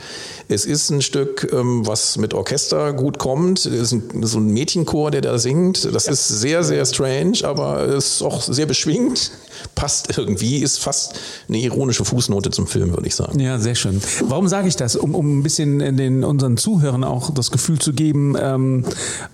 Es 0.50 0.64
ist 0.64 0.88
ein 0.90 1.02
Stück, 1.02 1.50
ähm, 1.52 1.86
was 1.86 2.16
mit 2.16 2.32
Orchester 2.32 2.94
gut 2.94 3.18
kommt. 3.18 3.66
Es 3.66 3.66
ist 3.66 3.92
ein, 3.92 4.22
so 4.22 4.38
ein 4.38 4.48
Mädchenchor, 4.48 5.10
der 5.10 5.20
da 5.20 5.38
singt. 5.38 5.94
Das 5.94 6.06
ja. 6.06 6.12
ist 6.12 6.26
sehr, 6.26 6.64
sehr 6.64 6.86
strange, 6.86 7.38
aber 7.42 7.84
ist 7.84 8.22
auch 8.22 8.40
sehr 8.40 8.64
beschwingt. 8.64 9.30
Passt 9.74 10.16
irgendwie, 10.16 10.58
ist 10.58 10.78
fast 10.78 11.18
eine 11.48 11.58
ironische 11.58 12.04
Fußnote 12.04 12.50
zum 12.50 12.66
Film, 12.66 12.90
würde 12.90 13.06
ich 13.06 13.14
sagen. 13.14 13.38
Ja, 13.40 13.58
sehr 13.58 13.74
schön. 13.74 14.00
Warum 14.22 14.48
sage 14.48 14.68
ich 14.68 14.76
das? 14.76 14.96
Um, 14.96 15.14
um 15.14 15.38
ein 15.38 15.42
bisschen 15.42 15.96
den, 15.96 16.24
unseren 16.24 16.56
Zuhörern 16.56 17.04
auch 17.04 17.30
das 17.30 17.50
Gefühl 17.50 17.78
zu 17.78 17.92
geben, 17.92 18.34
ähm, 18.40 18.84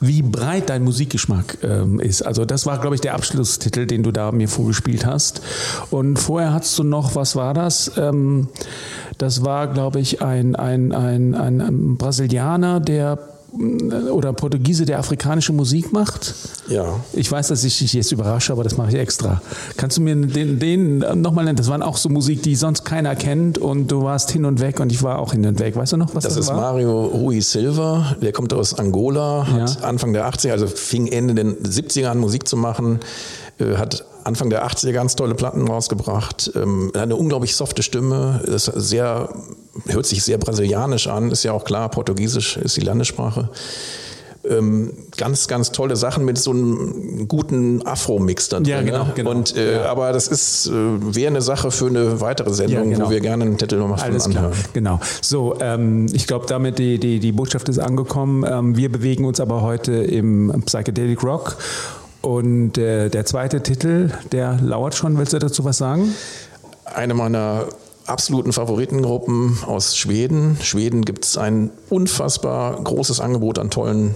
wie 0.00 0.22
breit 0.22 0.68
dein 0.68 0.82
Musikgeschmack 0.82 1.58
ähm, 1.62 2.00
ist. 2.00 2.22
Also 2.22 2.44
das 2.44 2.66
war, 2.66 2.80
glaube 2.80 2.96
ich, 2.96 3.00
der 3.00 3.14
Abschlusstitel, 3.14 3.86
den 3.86 4.02
du 4.02 4.10
da 4.10 4.32
mir 4.32 4.48
vorgespielt 4.48 5.06
hast. 5.06 5.42
Und 5.90 6.18
vorher 6.18 6.52
hattest 6.52 6.76
du 6.78 6.82
noch, 6.82 7.14
was 7.14 7.36
war 7.36 7.54
das? 7.54 7.92
Ähm, 7.96 8.48
das 9.18 9.44
war, 9.44 9.68
glaube 9.68 10.00
ich, 10.00 10.22
ein, 10.22 10.56
ein, 10.56 10.92
ein, 10.92 11.34
ein, 11.34 11.96
Brasilianer, 11.96 12.80
der 12.80 13.18
äh, 13.58 14.10
oder 14.10 14.32
Portugiese, 14.32 14.84
der 14.84 14.98
afrikanische 14.98 15.52
Musik 15.52 15.92
macht. 15.92 16.34
Ja. 16.68 17.00
Ich 17.12 17.30
weiß, 17.30 17.48
dass 17.48 17.64
ich 17.64 17.78
dich 17.78 17.92
jetzt 17.92 18.12
überrasche, 18.12 18.52
aber 18.52 18.64
das 18.64 18.76
mache 18.76 18.90
ich 18.90 18.94
extra. 18.96 19.40
Kannst 19.76 19.96
du 19.96 20.02
mir 20.02 20.16
den, 20.16 20.58
den 20.58 20.98
nochmal 21.20 21.44
nennen? 21.44 21.56
Das 21.56 21.68
waren 21.68 21.82
auch 21.82 21.96
so 21.96 22.08
Musik, 22.08 22.42
die 22.42 22.56
sonst 22.56 22.84
keiner 22.84 23.14
kennt 23.16 23.58
und 23.58 23.90
du 23.90 24.02
warst 24.02 24.30
hin 24.30 24.44
und 24.44 24.60
weg 24.60 24.80
und 24.80 24.90
ich 24.90 25.02
war 25.02 25.18
auch 25.18 25.32
hin 25.32 25.46
und 25.46 25.58
weg. 25.60 25.76
Weißt 25.76 25.92
du 25.92 25.96
noch, 25.96 26.14
was 26.14 26.24
das, 26.24 26.34
das 26.34 26.44
ist? 26.44 26.48
Das 26.48 26.56
ist 26.56 26.60
Mario 26.60 27.04
Rui 27.06 27.40
Silva, 27.40 28.16
der 28.20 28.32
kommt 28.32 28.52
aus 28.52 28.78
Angola, 28.78 29.46
hat 29.46 29.80
ja. 29.80 29.86
Anfang 29.86 30.12
der 30.12 30.28
80er, 30.28 30.52
also 30.52 30.66
fing 30.66 31.06
Ende 31.06 31.34
der 31.34 31.44
70er 31.44 32.06
an 32.06 32.18
Musik 32.18 32.48
zu 32.48 32.56
machen, 32.56 33.00
äh, 33.58 33.76
hat 33.76 34.04
Anfang 34.24 34.50
der 34.50 34.66
80er 34.66 34.92
ganz 34.92 35.16
tolle 35.16 35.34
Platten 35.34 35.66
rausgebracht. 35.68 36.50
Ähm, 36.54 36.90
eine 36.94 37.16
unglaublich 37.16 37.54
softe 37.56 37.82
Stimme, 37.82 38.40
ist 38.46 38.66
sehr, 38.66 39.28
hört 39.86 40.06
sich 40.06 40.22
sehr 40.22 40.38
brasilianisch 40.38 41.06
an, 41.06 41.30
ist 41.30 41.44
ja 41.44 41.52
auch 41.52 41.64
klar, 41.64 41.90
Portugiesisch 41.90 42.56
ist 42.56 42.76
die 42.76 42.80
Landessprache. 42.80 43.50
Ähm, 44.46 44.92
ganz, 45.16 45.48
ganz 45.48 45.72
tolle 45.72 45.96
Sachen 45.96 46.24
mit 46.24 46.36
so 46.36 46.50
einem 46.50 47.26
guten 47.28 47.86
Afro-Mix 47.86 48.50
da 48.50 48.58
drin. 48.58 48.66
Ja, 48.66 48.82
genau, 48.82 49.06
genau. 49.14 49.30
Und, 49.30 49.56
äh, 49.56 49.76
ja. 49.76 49.84
Aber 49.86 50.12
das 50.12 50.28
ist, 50.28 50.66
äh, 50.66 50.70
wäre 50.72 51.28
eine 51.28 51.40
Sache 51.40 51.70
für 51.70 51.86
eine 51.86 52.20
weitere 52.20 52.52
Sendung, 52.52 52.90
ja, 52.90 52.96
genau. 52.96 53.06
wo 53.06 53.10
wir 53.10 53.20
gerne 53.20 53.44
einen 53.44 53.56
Titel 53.56 53.76
nochmal 53.76 53.98
von 53.98 54.08
anhören. 54.08 54.30
Klar. 54.30 54.52
Genau. 54.74 55.00
So, 55.22 55.56
ähm, 55.60 56.06
ich 56.12 56.26
glaube, 56.26 56.44
damit 56.46 56.78
die, 56.78 56.98
die, 56.98 57.20
die 57.20 57.32
Botschaft 57.32 57.70
ist 57.70 57.78
angekommen. 57.78 58.44
Ähm, 58.46 58.76
wir 58.76 58.92
bewegen 58.92 59.24
uns 59.24 59.40
aber 59.40 59.62
heute 59.62 59.92
im 59.92 60.62
Psychedelic 60.66 61.22
Rock 61.22 61.56
und 62.24 62.78
äh, 62.78 63.10
der 63.10 63.24
zweite 63.26 63.62
Titel, 63.62 64.10
der 64.32 64.58
lauert 64.60 64.94
schon. 64.94 65.18
Willst 65.18 65.32
du 65.32 65.38
dazu 65.38 65.64
was 65.64 65.78
sagen? 65.78 66.14
Eine 66.84 67.14
meiner 67.14 67.66
absoluten 68.06 68.52
Favoritengruppen 68.52 69.58
aus 69.66 69.96
Schweden. 69.96 70.58
Schweden 70.62 71.04
gibt 71.04 71.24
es 71.24 71.38
ein 71.38 71.70
unfassbar 71.90 72.82
großes 72.82 73.20
Angebot 73.20 73.58
an 73.58 73.70
tollen 73.70 74.14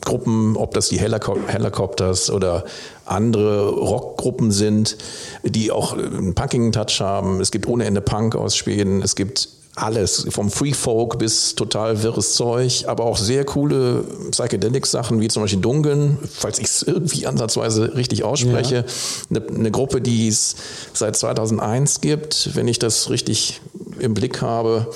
Gruppen, 0.00 0.56
ob 0.56 0.74
das 0.74 0.88
die 0.88 0.98
Helicopters 0.98 2.30
oder 2.30 2.64
andere 3.04 3.68
Rockgruppen 3.70 4.52
sind, 4.52 4.96
die 5.42 5.70
auch 5.70 5.96
einen 5.96 6.34
punkigen 6.34 6.72
Touch 6.72 7.00
haben. 7.00 7.40
Es 7.40 7.50
gibt 7.50 7.66
ohne 7.66 7.84
Ende 7.84 8.00
Punk 8.00 8.36
aus 8.36 8.56
Schweden. 8.56 9.02
Es 9.02 9.16
gibt 9.16 9.48
alles, 9.82 10.26
vom 10.30 10.50
Free 10.50 10.72
Folk 10.72 11.18
bis 11.18 11.54
total 11.54 12.02
wirres 12.02 12.34
Zeug, 12.34 12.84
aber 12.86 13.04
auch 13.04 13.16
sehr 13.16 13.44
coole 13.44 14.04
Psychedelic-Sachen, 14.30 15.20
wie 15.20 15.28
zum 15.28 15.42
Beispiel 15.42 15.60
Dungeln, 15.60 16.18
falls 16.30 16.58
ich 16.58 16.66
es 16.66 16.82
irgendwie 16.82 17.26
ansatzweise 17.26 17.94
richtig 17.94 18.24
ausspreche. 18.24 18.84
Ja. 19.30 19.40
Eine, 19.40 19.48
eine, 19.48 19.70
Gruppe, 19.70 20.00
die 20.00 20.28
es 20.28 20.56
seit 20.92 21.16
2001 21.16 22.00
gibt, 22.00 22.54
wenn 22.54 22.68
ich 22.68 22.78
das 22.78 23.10
richtig 23.10 23.60
im 23.98 24.14
Blick 24.14 24.42
habe. 24.42 24.88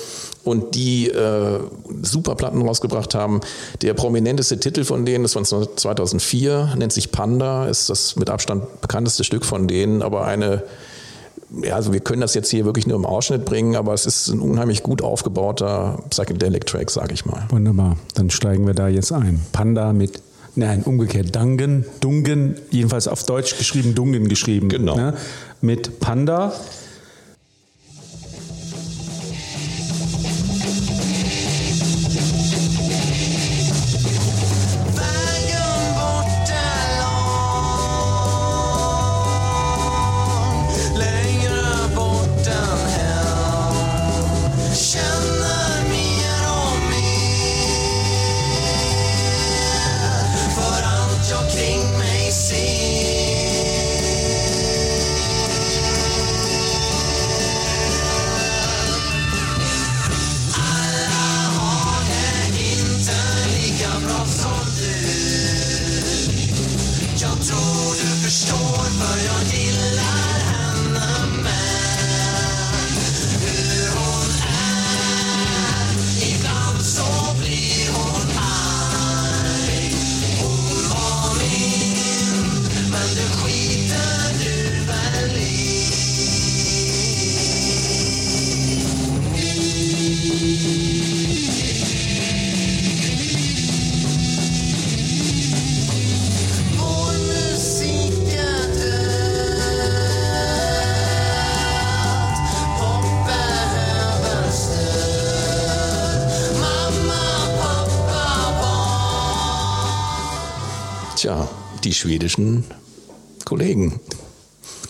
Und 0.43 0.75
die 0.75 1.07
äh, 1.07 1.59
super 2.01 2.35
Platten 2.35 2.61
rausgebracht 2.61 3.15
haben. 3.15 3.39
Der 3.81 3.93
prominenteste 3.93 4.59
Titel 4.59 4.83
von 4.83 5.05
denen 5.05 5.23
ist 5.23 5.33
von 5.33 5.45
2004, 5.45 6.73
nennt 6.77 6.91
sich 6.91 7.13
Panda, 7.13 7.67
ist 7.67 7.89
das 7.89 8.17
mit 8.17 8.29
Abstand 8.29 8.81
bekannteste 8.81 9.23
Stück 9.23 9.45
von 9.45 9.69
denen, 9.69 10.01
aber 10.01 10.25
eine 10.25 10.63
ja, 11.61 11.75
also 11.75 11.93
wir 11.93 11.99
können 11.99 12.21
das 12.21 12.33
jetzt 12.33 12.49
hier 12.49 12.65
wirklich 12.65 12.87
nur 12.87 12.97
im 12.97 13.05
Ausschnitt 13.05 13.45
bringen, 13.45 13.75
aber 13.75 13.93
es 13.93 14.05
ist 14.05 14.29
ein 14.29 14.39
unheimlich 14.39 14.83
gut 14.83 15.01
aufgebauter 15.01 15.99
Psychedelic 16.09 16.65
Track, 16.65 16.89
sage 16.89 17.13
ich 17.13 17.25
mal. 17.25 17.45
Wunderbar, 17.49 17.97
dann 18.15 18.29
steigen 18.29 18.65
wir 18.65 18.73
da 18.73 18.87
jetzt 18.87 19.11
ein. 19.11 19.41
Panda 19.51 19.93
mit 19.93 20.21
Nein, 20.55 20.83
umgekehrt. 20.83 21.35
Dungen, 21.35 21.85
Dungen, 21.99 22.57
jedenfalls 22.69 23.07
auf 23.07 23.23
Deutsch 23.23 23.57
geschrieben, 23.57 23.95
Dungen 23.95 24.29
geschrieben. 24.29 24.69
Genau. 24.69 24.95
Ne? 24.95 25.15
Mit 25.61 25.99
Panda. 25.99 26.53
Tja, 111.23 111.47
die 111.85 111.93
schwedischen 111.93 112.65
Kollegen. 113.45 114.01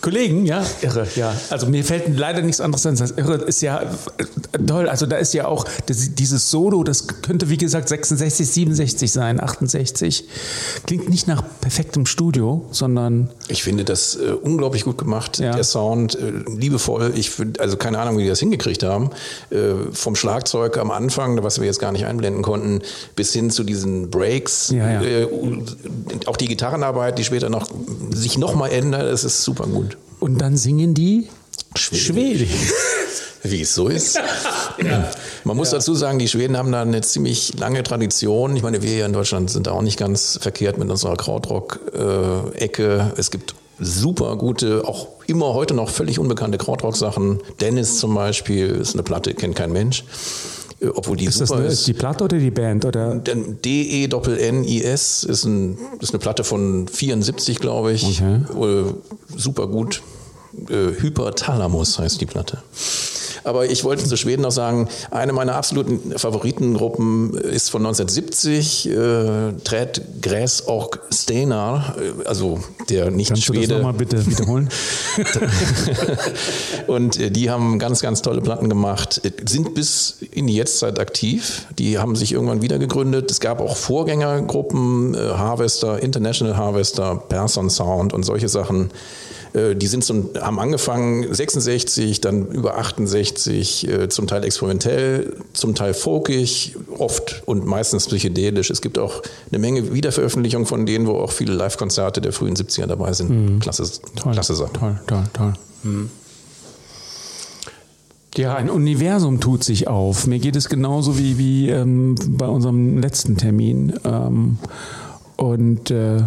Kollegen, 0.04 0.44
ja, 0.44 0.62
irre, 0.82 1.06
ja. 1.16 1.34
Also 1.48 1.66
mir 1.66 1.82
fällt 1.82 2.18
leider 2.18 2.42
nichts 2.42 2.60
anderes 2.60 2.84
an. 2.84 2.94
Das 2.96 3.12
irre 3.12 3.36
ist 3.36 3.62
ja 3.62 3.80
äh, 3.80 4.58
toll. 4.66 4.86
Also 4.86 5.06
da 5.06 5.16
ist 5.16 5.32
ja 5.32 5.46
auch 5.46 5.64
das, 5.86 6.14
dieses 6.14 6.50
Solo, 6.50 6.84
das 6.84 7.06
könnte 7.22 7.48
wie 7.48 7.56
gesagt 7.56 7.88
66, 7.88 8.46
67 8.46 9.10
sein, 9.10 9.40
68. 9.40 10.26
Klingt 10.86 11.08
nicht 11.08 11.26
nach 11.26 11.42
perfektem 11.62 12.04
Studio, 12.04 12.66
sondern. 12.70 13.30
Ich 13.48 13.62
finde 13.62 13.84
das 13.84 14.16
äh, 14.16 14.32
unglaublich 14.32 14.84
gut 14.84 14.98
gemacht. 14.98 15.38
Ja. 15.38 15.54
Der 15.54 15.64
Sound, 15.64 16.16
äh, 16.16 16.32
liebevoll. 16.54 17.14
Ich 17.16 17.30
find, 17.30 17.58
also 17.58 17.78
keine 17.78 17.98
Ahnung, 17.98 18.18
wie 18.18 18.24
die 18.24 18.28
das 18.28 18.40
hingekriegt 18.40 18.82
haben. 18.82 19.08
Äh, 19.48 19.90
vom 19.90 20.16
Schlagzeug 20.16 20.76
am 20.76 20.90
Anfang, 20.90 21.42
was 21.42 21.60
wir 21.60 21.66
jetzt 21.66 21.78
gar 21.78 21.92
nicht 21.92 22.04
einblenden 22.04 22.42
konnten, 22.42 22.82
bis 23.16 23.32
hin 23.32 23.48
zu 23.48 23.64
diesen 23.64 24.10
Breaks. 24.10 24.68
Ja, 24.68 25.00
ja. 25.00 25.02
Äh, 25.02 25.28
auch 26.26 26.36
die 26.36 26.46
Gitarrenarbeit, 26.46 27.16
die 27.16 27.24
später 27.24 27.48
noch 27.48 27.70
sich 28.12 28.36
nochmal 28.36 28.70
ändert, 28.70 29.10
es 29.10 29.24
ist 29.24 29.42
super 29.42 29.66
gut. 29.66 29.93
Und 30.24 30.38
dann 30.38 30.56
singen 30.56 30.94
die 30.94 31.28
Schwedisch. 31.76 32.06
Schwedisch. 32.06 32.48
Wie 33.42 33.60
es 33.60 33.74
so 33.74 33.88
ist. 33.88 34.18
ja. 34.82 35.10
Man 35.44 35.54
muss 35.54 35.70
ja. 35.70 35.76
dazu 35.76 35.94
sagen, 35.94 36.18
die 36.18 36.28
Schweden 36.28 36.56
haben 36.56 36.72
da 36.72 36.80
eine 36.80 37.02
ziemlich 37.02 37.58
lange 37.58 37.82
Tradition. 37.82 38.56
Ich 38.56 38.62
meine, 38.62 38.80
wir 38.80 38.88
hier 38.88 39.04
in 39.04 39.12
Deutschland 39.12 39.50
sind 39.50 39.66
da 39.66 39.72
auch 39.72 39.82
nicht 39.82 39.98
ganz 39.98 40.38
verkehrt 40.40 40.78
mit 40.78 40.88
unserer 40.88 41.18
Krautrock-Ecke. 41.18 43.12
es 43.18 43.30
gibt 43.30 43.54
super 43.78 44.36
gute, 44.36 44.88
auch 44.88 45.08
immer 45.26 45.52
heute 45.52 45.74
noch 45.74 45.90
völlig 45.90 46.18
unbekannte 46.18 46.56
Krautrock-Sachen. 46.56 47.40
Dennis 47.60 47.98
zum 47.98 48.14
Beispiel 48.14 48.68
ist 48.68 48.94
eine 48.94 49.02
Platte, 49.02 49.34
kennt 49.34 49.56
kein 49.56 49.72
Mensch. 49.72 50.04
Äh, 50.84 50.88
obwohl 50.94 51.16
die 51.16 51.26
ist 51.26 51.38
super 51.38 51.54
das 51.54 51.58
eine, 51.58 51.72
ist. 51.72 51.86
Die 51.86 51.92
Platte 51.92 52.24
oder 52.24 52.38
die 52.38 52.50
Band? 52.50 52.84
Oder? 52.84 53.16
D-E-N-N-I-S 53.16 55.24
ist, 55.24 55.44
ein, 55.44 55.78
ist 56.00 56.12
eine 56.12 56.18
Platte 56.18 56.44
von 56.44 56.88
74, 56.88 57.58
glaube 57.58 57.92
ich. 57.92 58.20
Okay. 58.20 58.40
Äh, 58.60 58.84
super 59.36 59.66
gut. 59.66 60.02
Äh, 60.68 61.00
Hyperthalamus 61.00 61.98
heißt 61.98 62.20
die 62.20 62.26
Platte. 62.26 62.58
Aber 63.44 63.70
ich 63.70 63.84
wollte 63.84 64.04
zu 64.04 64.16
Schweden 64.16 64.42
noch 64.42 64.50
sagen, 64.50 64.88
eine 65.10 65.32
meiner 65.34 65.54
absoluten 65.54 66.18
Favoritengruppen 66.18 67.34
ist 67.34 67.70
von 67.70 67.82
1970, 67.82 68.88
äh, 68.88 69.52
Träd 69.64 70.00
Gräs 70.22 70.66
auch 70.66 70.90
Steinar, 71.12 71.96
äh, 71.98 72.26
also 72.26 72.60
der 72.88 73.10
nicht 73.10 73.28
Kannst 73.28 73.44
Schwede. 73.44 73.58
Kannst 73.58 73.70
du 73.70 73.74
das 73.74 73.82
nochmal 73.82 73.92
bitte 73.92 74.26
wiederholen? 74.26 74.68
und 76.86 77.20
äh, 77.20 77.30
die 77.30 77.50
haben 77.50 77.78
ganz, 77.78 78.00
ganz 78.00 78.22
tolle 78.22 78.40
Platten 78.40 78.70
gemacht, 78.70 79.20
sind 79.46 79.74
bis 79.74 80.16
in 80.30 80.46
die 80.46 80.54
Jetztzeit 80.54 80.98
aktiv. 80.98 81.66
Die 81.78 81.98
haben 81.98 82.16
sich 82.16 82.32
irgendwann 82.32 82.62
wieder 82.62 82.78
gegründet. 82.78 83.30
Es 83.30 83.40
gab 83.40 83.60
auch 83.60 83.76
Vorgängergruppen, 83.76 85.14
äh, 85.14 85.18
Harvester, 85.18 86.02
International 86.02 86.56
Harvester, 86.56 87.16
Person 87.28 87.68
Sound 87.68 88.14
und 88.14 88.22
solche 88.22 88.48
Sachen. 88.48 88.90
Äh, 89.54 89.76
die 89.76 89.86
sind 89.86 90.04
zum, 90.04 90.30
haben 90.40 90.58
angefangen 90.58 91.32
66, 91.32 92.20
dann 92.20 92.48
über 92.48 92.76
68, 92.76 93.88
äh, 93.88 94.08
zum 94.08 94.26
Teil 94.26 94.44
experimentell, 94.44 95.36
zum 95.52 95.74
Teil 95.74 95.94
folkig, 95.94 96.76
oft 96.98 97.42
und 97.46 97.64
meistens 97.64 98.06
psychedelisch. 98.06 98.70
Es 98.70 98.82
gibt 98.82 98.98
auch 98.98 99.22
eine 99.50 99.58
Menge 99.58 99.94
Wiederveröffentlichungen 99.94 100.66
von 100.66 100.86
denen, 100.86 101.06
wo 101.06 101.12
auch 101.12 101.32
viele 101.32 101.54
Live-Konzerte 101.54 102.20
der 102.20 102.32
frühen 102.32 102.56
70er 102.56 102.86
dabei 102.86 103.12
sind. 103.12 103.30
Mhm. 103.30 103.58
Klasse, 103.60 103.84
toll, 104.16 104.32
klasse 104.32 104.54
Sache. 104.54 104.72
Toll, 104.72 105.00
toll, 105.06 105.24
toll. 105.32 105.52
Mhm. 105.84 106.10
Ja, 108.36 108.56
ein 108.56 108.68
Universum 108.68 109.38
tut 109.38 109.62
sich 109.62 109.86
auf. 109.86 110.26
Mir 110.26 110.40
geht 110.40 110.56
es 110.56 110.68
genauso 110.68 111.18
wie, 111.18 111.38
wie 111.38 111.70
ähm, 111.70 112.16
bei 112.30 112.48
unserem 112.48 112.98
letzten 112.98 113.36
Termin. 113.36 113.92
Ähm, 114.04 114.58
und 115.36 115.92
äh, 115.92 116.22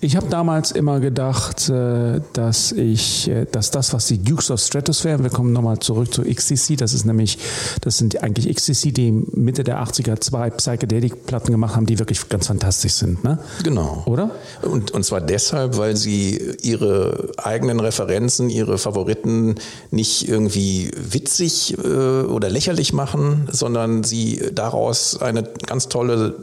ich 0.00 0.16
habe 0.16 0.28
damals 0.28 0.70
immer 0.70 1.00
gedacht, 1.00 1.68
äh, 1.68 2.20
dass 2.32 2.72
ich, 2.72 3.28
äh, 3.28 3.46
dass 3.50 3.70
das, 3.70 3.92
was 3.92 4.06
die 4.06 4.18
Dukes 4.18 4.50
of 4.50 4.60
Stratosphere, 4.60 5.22
wir 5.22 5.30
kommen 5.30 5.52
nochmal 5.52 5.78
zurück 5.78 6.12
zu 6.12 6.22
XTC, 6.22 6.76
das 6.76 6.94
ist 6.94 7.04
nämlich, 7.04 7.38
das 7.80 7.98
sind 7.98 8.22
eigentlich 8.22 8.54
XTC, 8.54 8.92
die 8.94 9.10
Mitte 9.10 9.64
der 9.64 9.82
80er 9.82 10.20
zwei 10.20 10.50
Psychedelic-Platten 10.50 11.50
gemacht 11.50 11.76
haben, 11.76 11.86
die 11.86 11.98
wirklich 11.98 12.28
ganz 12.28 12.46
fantastisch 12.46 12.94
sind, 12.94 13.24
ne? 13.24 13.38
Genau. 13.62 14.02
Oder? 14.06 14.30
Und, 14.62 14.92
und 14.92 15.04
zwar 15.04 15.20
deshalb, 15.20 15.76
weil 15.78 15.96
sie 15.96 16.40
ihre 16.62 17.30
eigenen 17.36 17.80
Referenzen, 17.80 18.50
ihre 18.50 18.78
Favoriten 18.78 19.56
nicht 19.90 20.28
irgendwie 20.28 20.90
witzig 20.96 21.76
äh, 21.78 22.22
oder 22.22 22.50
lächerlich 22.50 22.92
machen, 22.92 23.48
sondern 23.50 24.04
sie 24.04 24.50
daraus 24.52 25.20
eine 25.20 25.42
ganz 25.66 25.88
tolle 25.88 26.36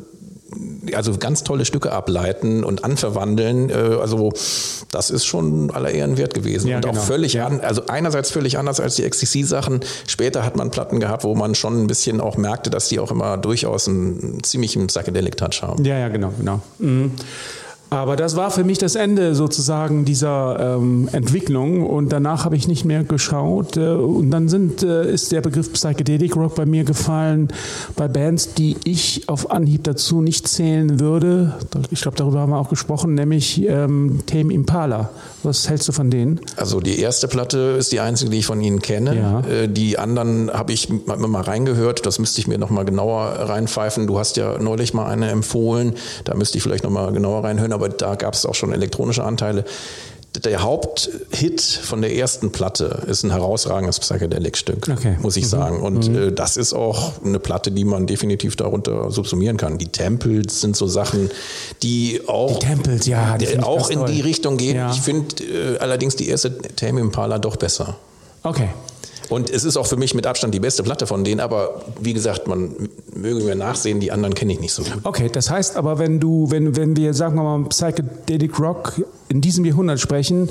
also 0.94 1.18
ganz 1.18 1.44
tolle 1.44 1.66
Stücke 1.66 1.92
ableiten 1.92 2.63
und 2.63 2.84
anverwandeln. 2.84 3.70
Äh, 3.70 3.74
also 3.74 4.34
das 4.92 5.10
ist 5.10 5.26
schon 5.26 5.72
aller 5.72 5.92
Ehren 5.92 6.18
wert 6.18 6.34
gewesen. 6.34 6.68
Ja, 6.68 6.78
und 6.78 6.86
genau. 6.86 7.00
auch 7.00 7.04
völlig 7.04 7.34
ja. 7.34 7.48
an, 7.48 7.60
also 7.62 7.84
einerseits 7.88 8.32
völlig 8.32 8.58
anders 8.58 8.80
als 8.80 8.96
die 8.96 9.10
XTC-Sachen. 9.10 9.82
Später 10.08 10.44
hat 10.44 10.56
man 10.56 10.72
Platten 10.72 11.00
gehabt, 11.00 11.24
wo 11.24 11.36
man 11.36 11.56
schon 11.56 11.84
ein 11.84 11.88
bisschen 11.88 12.22
auch 12.22 12.38
merkte, 12.38 12.70
dass 12.70 12.89
die 12.89 13.00
auch 13.00 13.12
immer 13.12 13.38
durchaus 13.38 13.88
einen 13.88 14.44
ziemlichen 14.44 14.88
Psychedelic-Touch 14.88 15.62
haben. 15.62 15.84
Ja, 15.86 15.98
ja, 15.98 16.10
genau, 16.10 16.32
genau. 16.38 16.62
Mhm. 16.80 17.12
Aber 17.93 18.15
das 18.15 18.36
war 18.36 18.49
für 18.49 18.63
mich 18.63 18.79
das 18.79 18.95
Ende 18.95 19.36
sozusagen 19.36 20.03
dieser 20.03 20.77
ähm, 20.77 21.08
Entwicklung 21.12 21.86
und 21.86 22.12
danach 22.12 22.43
habe 22.43 22.56
ich 22.56 22.67
nicht 22.67 22.86
mehr 22.86 23.03
geschaut. 23.03 23.77
Äh, 23.77 23.89
und 23.89 24.32
dann 24.32 24.49
sind, 24.49 24.82
äh, 24.82 25.12
ist 25.12 25.32
der 25.32 25.41
Begriff 25.41 25.71
Psychedelic 25.73 26.36
Rock 26.36 26.56
bei 26.56 26.65
mir 26.65 26.84
gefallen, 26.84 27.49
bei 27.95 28.08
Bands, 28.08 28.56
die 28.56 28.77
ich 28.84 29.29
auf 29.29 29.51
Anhieb 29.51 29.84
dazu 29.84 30.21
nicht 30.21 30.47
zählen 30.47 30.99
würde. 30.99 31.53
Ich 31.91 32.01
glaube, 32.01 32.17
darüber 32.17 32.39
haben 32.39 32.51
wir 32.51 32.58
auch 32.58 32.69
gesprochen, 32.69 33.13
nämlich 33.13 33.62
ähm, 33.67 34.21
Tame 34.25 34.53
Impala. 34.53 35.12
Was 35.43 35.69
hältst 35.69 35.88
du 35.88 35.91
von 35.91 36.10
denen? 36.10 36.39
Also 36.56 36.79
die 36.79 36.99
erste 36.99 37.27
Platte 37.27 37.75
ist 37.77 37.91
die 37.91 37.99
einzige, 37.99 38.32
die 38.32 38.39
ich 38.39 38.45
von 38.45 38.62
ihnen 38.62 38.82
kenne. 38.82 39.15
Ja. 39.15 39.39
Äh, 39.41 39.67
die 39.67 39.99
anderen 39.99 40.51
habe 40.51 40.71
ich 40.71 40.89
mal 40.89 41.41
reingehört, 41.41 42.06
das 42.06 42.17
müsste 42.17 42.39
ich 42.41 42.47
mir 42.47 42.58
nochmal 42.58 42.86
genauer 42.86 43.23
reinpfeifen. 43.23 44.08
Du 44.08 44.17
hast 44.17 44.38
ja 44.38 44.58
neulich 44.58 44.93
mal 44.93 45.06
eine 45.08 45.29
empfohlen, 45.29 45.93
da 46.23 46.34
müsste 46.34 46.58
ich 46.58 46.63
vielleicht 46.63 46.84
nochmal 46.84 47.12
genauer 47.12 47.43
reinhören. 47.43 47.73
Aber 47.73 47.83
aber 47.84 47.93
da 47.93 48.15
gab 48.15 48.34
es 48.34 48.46
auch 48.46 48.56
schon 48.56 48.72
elektronische 48.72 49.24
Anteile. 49.24 49.65
Der 50.46 50.63
Haupthit 50.63 51.62
von 51.62 52.02
der 52.02 52.15
ersten 52.15 52.52
Platte 52.52 53.04
ist 53.06 53.24
ein 53.24 53.30
herausragendes 53.30 54.00
Psychedelic-Stück, 54.00 54.89
okay. 54.89 55.15
muss 55.22 55.38
ich 55.38 55.43
mhm. 55.43 55.50
sagen. 55.50 55.82
Und 55.84 56.10
mhm. 56.10 56.30
äh, 56.30 56.32
das 56.32 56.58
ist 56.58 56.74
auch 56.74 57.22
eine 57.24 57.38
Platte, 57.38 57.69
die 57.69 57.84
man 57.84 58.08
definitiv 58.08 58.56
darunter 58.56 59.12
subsumieren 59.12 59.58
kann. 59.58 59.78
Die 59.78 59.89
Tempels 59.89 60.60
sind 60.60 60.76
so 60.76 60.88
Sachen, 60.88 61.30
die 61.84 62.22
auch, 62.26 62.58
die 62.58 62.65
Tempels, 62.65 63.06
ja, 63.06 63.38
die 63.38 63.60
auch 63.60 63.91
in 63.91 64.00
toll. 64.00 64.12
die 64.12 64.22
Richtung 64.22 64.58
gehen. 64.58 64.78
Ja. 64.78 64.91
Ich 64.91 65.02
finde 65.02 65.43
äh, 65.43 65.78
allerdings 65.78 66.15
die 66.15 66.28
erste 66.28 66.58
Tame 66.58 67.02
Impala 67.02 67.38
doch 67.38 67.58
besser. 67.58 67.98
Okay. 68.41 68.69
Und 69.29 69.49
es 69.49 69.63
ist 69.63 69.77
auch 69.77 69.88
für 69.88 69.97
mich 69.97 70.13
mit 70.13 70.27
Abstand 70.27 70.53
die 70.53 70.59
beste 70.59 70.83
Platte 70.83 71.07
von 71.07 71.23
denen, 71.23 71.39
aber 71.39 71.81
wie 71.99 72.13
gesagt, 72.13 72.47
man 72.47 72.75
möge 73.15 73.43
mir 73.43 73.55
nachsehen, 73.55 73.99
die 73.99 74.12
anderen 74.12 74.33
kenne 74.33 74.53
ich 74.53 74.59
nicht 74.59 74.73
so 74.73 74.83
gut. 74.83 74.99
Okay, 75.03 75.29
das 75.31 75.49
heißt 75.49 75.77
aber, 75.77 75.99
wenn 75.99 76.19
du, 76.19 76.47
wenn, 76.49 76.75
wenn 76.75 76.95
wir, 76.95 77.13
sagen 77.13 77.36
wir 77.36 77.43
mal, 77.43 77.67
Psychedelic 77.69 78.59
Rock 78.59 79.01
in 79.29 79.41
diesem 79.41 79.65
Jahrhundert 79.65 79.99
sprechen, 79.99 80.49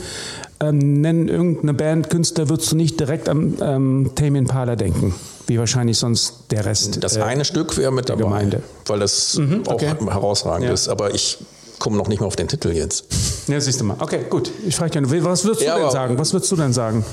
ähm, 0.61 1.01
nennen 1.01 1.29
irgendeine 1.29 1.75
Band, 1.75 2.11
Künstler, 2.11 2.49
würdest 2.49 2.73
du 2.73 2.77
nicht 2.77 2.99
direkt 2.99 3.29
an 3.29 3.57
ähm, 3.61 4.11
Tame 4.15 4.39
Impala 4.39 4.77
denken, 4.77 5.15
wie 5.47 5.59
wahrscheinlich 5.59 5.99
sonst 5.99 6.45
der 6.51 6.65
Rest. 6.65 7.03
Das 7.03 7.17
äh, 7.17 7.23
eine 7.23 7.45
Stück 7.45 7.77
wäre 7.77 7.93
mit 7.93 8.09
dabei, 8.09 8.23
Gemeinde. 8.23 8.63
weil 8.87 9.01
das 9.01 9.37
mhm, 9.37 9.63
okay. 9.67 9.93
auch 10.01 10.13
herausragend 10.13 10.67
ja. 10.67 10.73
ist, 10.73 10.89
aber 10.89 11.15
ich 11.15 11.39
komme 11.79 11.97
noch 11.97 12.09
nicht 12.09 12.21
mal 12.21 12.27
auf 12.27 12.37
den 12.37 12.49
Titel 12.49 12.71
jetzt. 12.71 13.05
Ja, 13.49 13.61
siehst 13.61 13.81
du 13.81 13.85
mal. 13.85 13.97
Okay, 13.99 14.21
gut. 14.31 14.53
Ich 14.67 14.77
frage 14.77 15.03
dich, 15.03 15.25
was 15.25 15.45
würdest 15.45 15.63
du 15.63 15.67
ja, 15.67 15.79
denn 15.79 15.91
sagen? 15.91 16.17
Was 16.17 16.33
würdest 16.33 16.53
du 16.53 16.57
denn 16.57 16.73
sagen? 16.73 17.05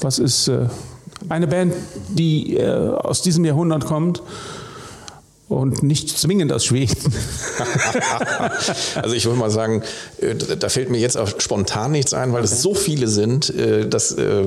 Was 0.00 0.18
ist... 0.18 0.48
Äh 0.48 0.66
eine 1.28 1.46
Band, 1.46 1.74
die 2.08 2.56
äh, 2.56 2.90
aus 2.90 3.22
diesem 3.22 3.44
Jahrhundert 3.44 3.84
kommt 3.84 4.22
und 5.48 5.84
nicht 5.84 6.18
zwingend 6.18 6.52
aus 6.52 6.64
Schweden. 6.64 6.96
also 8.96 9.14
ich 9.14 9.24
würde 9.26 9.38
mal 9.38 9.50
sagen, 9.50 9.82
äh, 10.20 10.34
da 10.34 10.68
fällt 10.68 10.90
mir 10.90 10.98
jetzt 10.98 11.16
auch 11.16 11.40
spontan 11.40 11.92
nichts 11.92 12.14
ein, 12.14 12.32
weil 12.32 12.42
okay. 12.42 12.52
es 12.52 12.62
so 12.62 12.74
viele 12.74 13.06
sind, 13.06 13.50
äh, 13.50 13.88
dass 13.88 14.10
äh, 14.12 14.44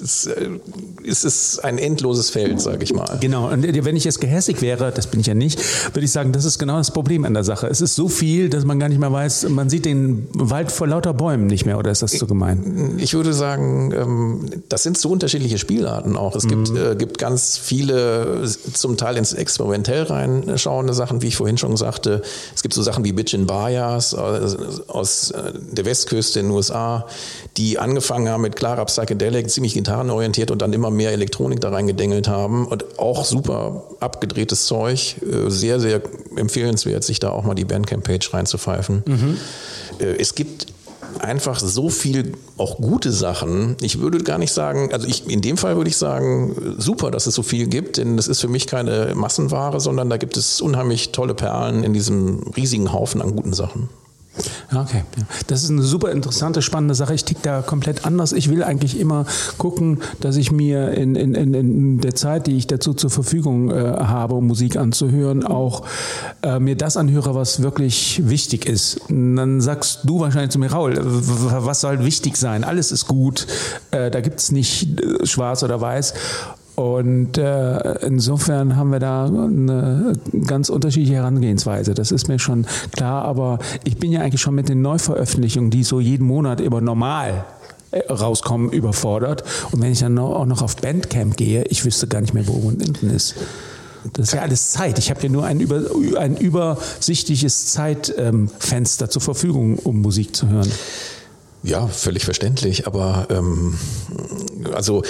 es 0.00 1.24
ist 1.24 1.64
ein 1.64 1.78
endloses 1.78 2.30
Feld, 2.30 2.60
sage 2.60 2.84
ich 2.84 2.94
mal. 2.94 3.18
Genau, 3.20 3.48
und 3.48 3.64
wenn 3.84 3.96
ich 3.96 4.04
jetzt 4.04 4.20
gehässig 4.20 4.62
wäre, 4.62 4.92
das 4.92 5.08
bin 5.08 5.18
ich 5.18 5.26
ja 5.26 5.34
nicht, 5.34 5.60
würde 5.94 6.04
ich 6.04 6.12
sagen, 6.12 6.30
das 6.30 6.44
ist 6.44 6.58
genau 6.58 6.78
das 6.78 6.92
Problem 6.92 7.24
an 7.24 7.34
der 7.34 7.44
Sache. 7.44 7.66
Es 7.66 7.80
ist 7.80 7.96
so 7.96 8.08
viel, 8.08 8.48
dass 8.48 8.64
man 8.64 8.78
gar 8.78 8.88
nicht 8.88 9.00
mehr 9.00 9.12
weiß, 9.12 9.48
man 9.48 9.68
sieht 9.68 9.84
den 9.84 10.28
Wald 10.32 10.70
vor 10.70 10.86
lauter 10.86 11.12
Bäumen 11.12 11.46
nicht 11.46 11.66
mehr, 11.66 11.78
oder 11.78 11.90
ist 11.90 12.02
das 12.02 12.12
zu 12.12 12.26
gemein? 12.26 12.94
Ich 12.98 13.14
würde 13.14 13.32
sagen, 13.32 13.92
ähm, 13.92 14.50
das 14.68 14.84
sind 14.84 14.96
so 14.96 15.10
unterschiedliche 15.10 15.58
Spielarten 15.58 16.16
auch. 16.16 16.36
Es 16.36 16.44
mhm. 16.44 16.64
gibt, 16.64 16.98
gibt 16.98 17.18
ganz 17.18 17.58
viele, 17.58 18.44
zum 18.72 18.96
Teil 18.96 19.16
ins 19.16 19.32
Experimentell 19.32 20.04
rein 20.04 20.35
anschauende 20.48 20.94
Sachen, 20.94 21.22
wie 21.22 21.28
ich 21.28 21.36
vorhin 21.36 21.58
schon 21.58 21.76
sagte. 21.76 22.22
Es 22.54 22.62
gibt 22.62 22.74
so 22.74 22.82
Sachen 22.82 23.04
wie 23.04 23.12
Bitch 23.12 23.34
in 23.34 23.46
Bayas 23.46 24.14
aus 24.14 25.30
äh, 25.30 25.52
der 25.72 25.84
Westküste 25.84 26.40
in 26.40 26.46
den 26.46 26.54
USA, 26.54 27.06
die 27.56 27.78
angefangen 27.78 28.28
haben 28.28 28.42
mit 28.42 28.56
klarer 28.56 28.84
Psychedelic, 28.84 29.50
ziemlich 29.50 29.74
gitarrenorientiert 29.74 30.50
und 30.50 30.62
dann 30.62 30.72
immer 30.72 30.90
mehr 30.90 31.12
Elektronik 31.12 31.60
da 31.60 31.70
reingedengelt 31.70 32.28
haben 32.28 32.66
und 32.66 32.98
auch 32.98 33.24
super 33.24 33.84
abgedrehtes 34.00 34.66
Zeug. 34.66 35.16
Äh, 35.22 35.50
sehr, 35.50 35.80
sehr 35.80 36.02
empfehlenswert, 36.36 37.04
sich 37.04 37.20
da 37.20 37.30
auch 37.30 37.44
mal 37.44 37.54
die 37.54 37.64
Bandcamp-Page 37.64 38.32
reinzupfeifen. 38.32 39.02
Mhm. 39.06 39.36
Es 39.98 40.34
gibt 40.34 40.66
einfach 41.20 41.58
so 41.58 41.88
viel 41.88 42.32
auch 42.56 42.76
gute 42.76 43.12
Sachen. 43.12 43.76
Ich 43.80 44.00
würde 44.00 44.18
gar 44.18 44.38
nicht 44.38 44.52
sagen, 44.52 44.92
also 44.92 45.06
ich, 45.06 45.28
in 45.28 45.42
dem 45.42 45.56
Fall 45.56 45.76
würde 45.76 45.90
ich 45.90 45.96
sagen, 45.96 46.76
super, 46.78 47.10
dass 47.10 47.26
es 47.26 47.34
so 47.34 47.42
viel 47.42 47.66
gibt, 47.66 47.96
denn 47.96 48.16
das 48.16 48.28
ist 48.28 48.40
für 48.40 48.48
mich 48.48 48.66
keine 48.66 49.14
Massenware, 49.14 49.80
sondern 49.80 50.10
da 50.10 50.16
gibt 50.16 50.36
es 50.36 50.60
unheimlich 50.60 51.12
tolle 51.12 51.34
Perlen 51.34 51.84
in 51.84 51.92
diesem 51.92 52.40
riesigen 52.56 52.92
Haufen 52.92 53.22
an 53.22 53.34
guten 53.34 53.52
Sachen. 53.52 53.88
Okay, 54.74 55.04
das 55.46 55.62
ist 55.62 55.70
eine 55.70 55.82
super 55.82 56.10
interessante, 56.10 56.60
spannende 56.60 56.94
Sache. 56.94 57.14
Ich 57.14 57.24
tick 57.24 57.42
da 57.42 57.62
komplett 57.62 58.04
anders. 58.04 58.32
Ich 58.32 58.50
will 58.50 58.62
eigentlich 58.62 58.98
immer 58.98 59.24
gucken, 59.58 60.00
dass 60.20 60.36
ich 60.36 60.52
mir 60.52 60.92
in, 60.92 61.14
in, 61.14 61.34
in 61.34 62.00
der 62.00 62.14
Zeit, 62.14 62.46
die 62.46 62.56
ich 62.56 62.66
dazu 62.66 62.92
zur 62.92 63.10
Verfügung 63.10 63.70
äh, 63.70 63.74
habe, 63.74 64.40
Musik 64.40 64.76
anzuhören, 64.76 65.44
auch 65.44 65.84
äh, 66.42 66.58
mir 66.58 66.76
das 66.76 66.96
anhöre, 66.96 67.34
was 67.34 67.62
wirklich 67.62 68.22
wichtig 68.24 68.66
ist. 68.66 69.00
Und 69.08 69.36
dann 69.36 69.60
sagst 69.60 70.00
du 70.04 70.20
wahrscheinlich 70.20 70.50
zu 70.50 70.58
mir, 70.58 70.72
Raul, 70.72 70.98
was 71.00 71.80
soll 71.80 72.04
wichtig 72.04 72.36
sein? 72.36 72.64
Alles 72.64 72.92
ist 72.92 73.06
gut. 73.06 73.46
Äh, 73.90 74.10
da 74.10 74.20
gibt 74.20 74.40
es 74.40 74.52
nicht 74.52 75.00
äh, 75.00 75.26
schwarz 75.26 75.62
oder 75.62 75.80
weiß. 75.80 76.14
Und 76.76 77.38
äh, 77.38 78.06
insofern 78.06 78.76
haben 78.76 78.92
wir 78.92 79.00
da 79.00 79.24
eine 79.24 80.12
ganz 80.46 80.68
unterschiedliche 80.68 81.14
Herangehensweise. 81.14 81.94
Das 81.94 82.12
ist 82.12 82.28
mir 82.28 82.38
schon 82.38 82.66
klar. 82.92 83.24
Aber 83.24 83.58
ich 83.84 83.96
bin 83.96 84.12
ja 84.12 84.20
eigentlich 84.20 84.42
schon 84.42 84.54
mit 84.54 84.68
den 84.68 84.82
Neuveröffentlichungen, 84.82 85.70
die 85.70 85.82
so 85.84 86.00
jeden 86.00 86.26
Monat 86.26 86.60
über 86.60 86.82
normal 86.82 87.46
äh, 87.92 88.12
rauskommen, 88.12 88.70
überfordert. 88.70 89.42
Und 89.72 89.80
wenn 89.80 89.90
ich 89.90 90.00
dann 90.00 90.18
auch 90.18 90.44
noch 90.44 90.60
auf 90.60 90.76
Bandcamp 90.76 91.38
gehe, 91.38 91.64
ich 91.64 91.84
wüsste 91.86 92.08
gar 92.08 92.20
nicht 92.20 92.34
mehr, 92.34 92.46
wo 92.46 92.52
unten 92.52 93.08
ist. 93.08 93.36
Das 94.12 94.28
ist 94.28 94.34
ja 94.34 94.42
alles 94.42 94.70
Zeit. 94.70 94.98
Ich 94.98 95.08
habe 95.08 95.22
ja 95.22 95.30
nur 95.30 95.46
ein, 95.46 95.60
über, 95.60 95.82
ein 96.18 96.36
übersichtliches 96.36 97.66
Zeitfenster 97.72 99.04
ähm, 99.06 99.10
zur 99.10 99.22
Verfügung, 99.22 99.78
um 99.78 100.02
Musik 100.02 100.36
zu 100.36 100.48
hören. 100.48 100.70
Ja, 101.62 101.86
völlig 101.86 102.24
verständlich. 102.24 102.86
Aber 102.86 103.26
ähm, 103.30 103.78
also 104.74 105.02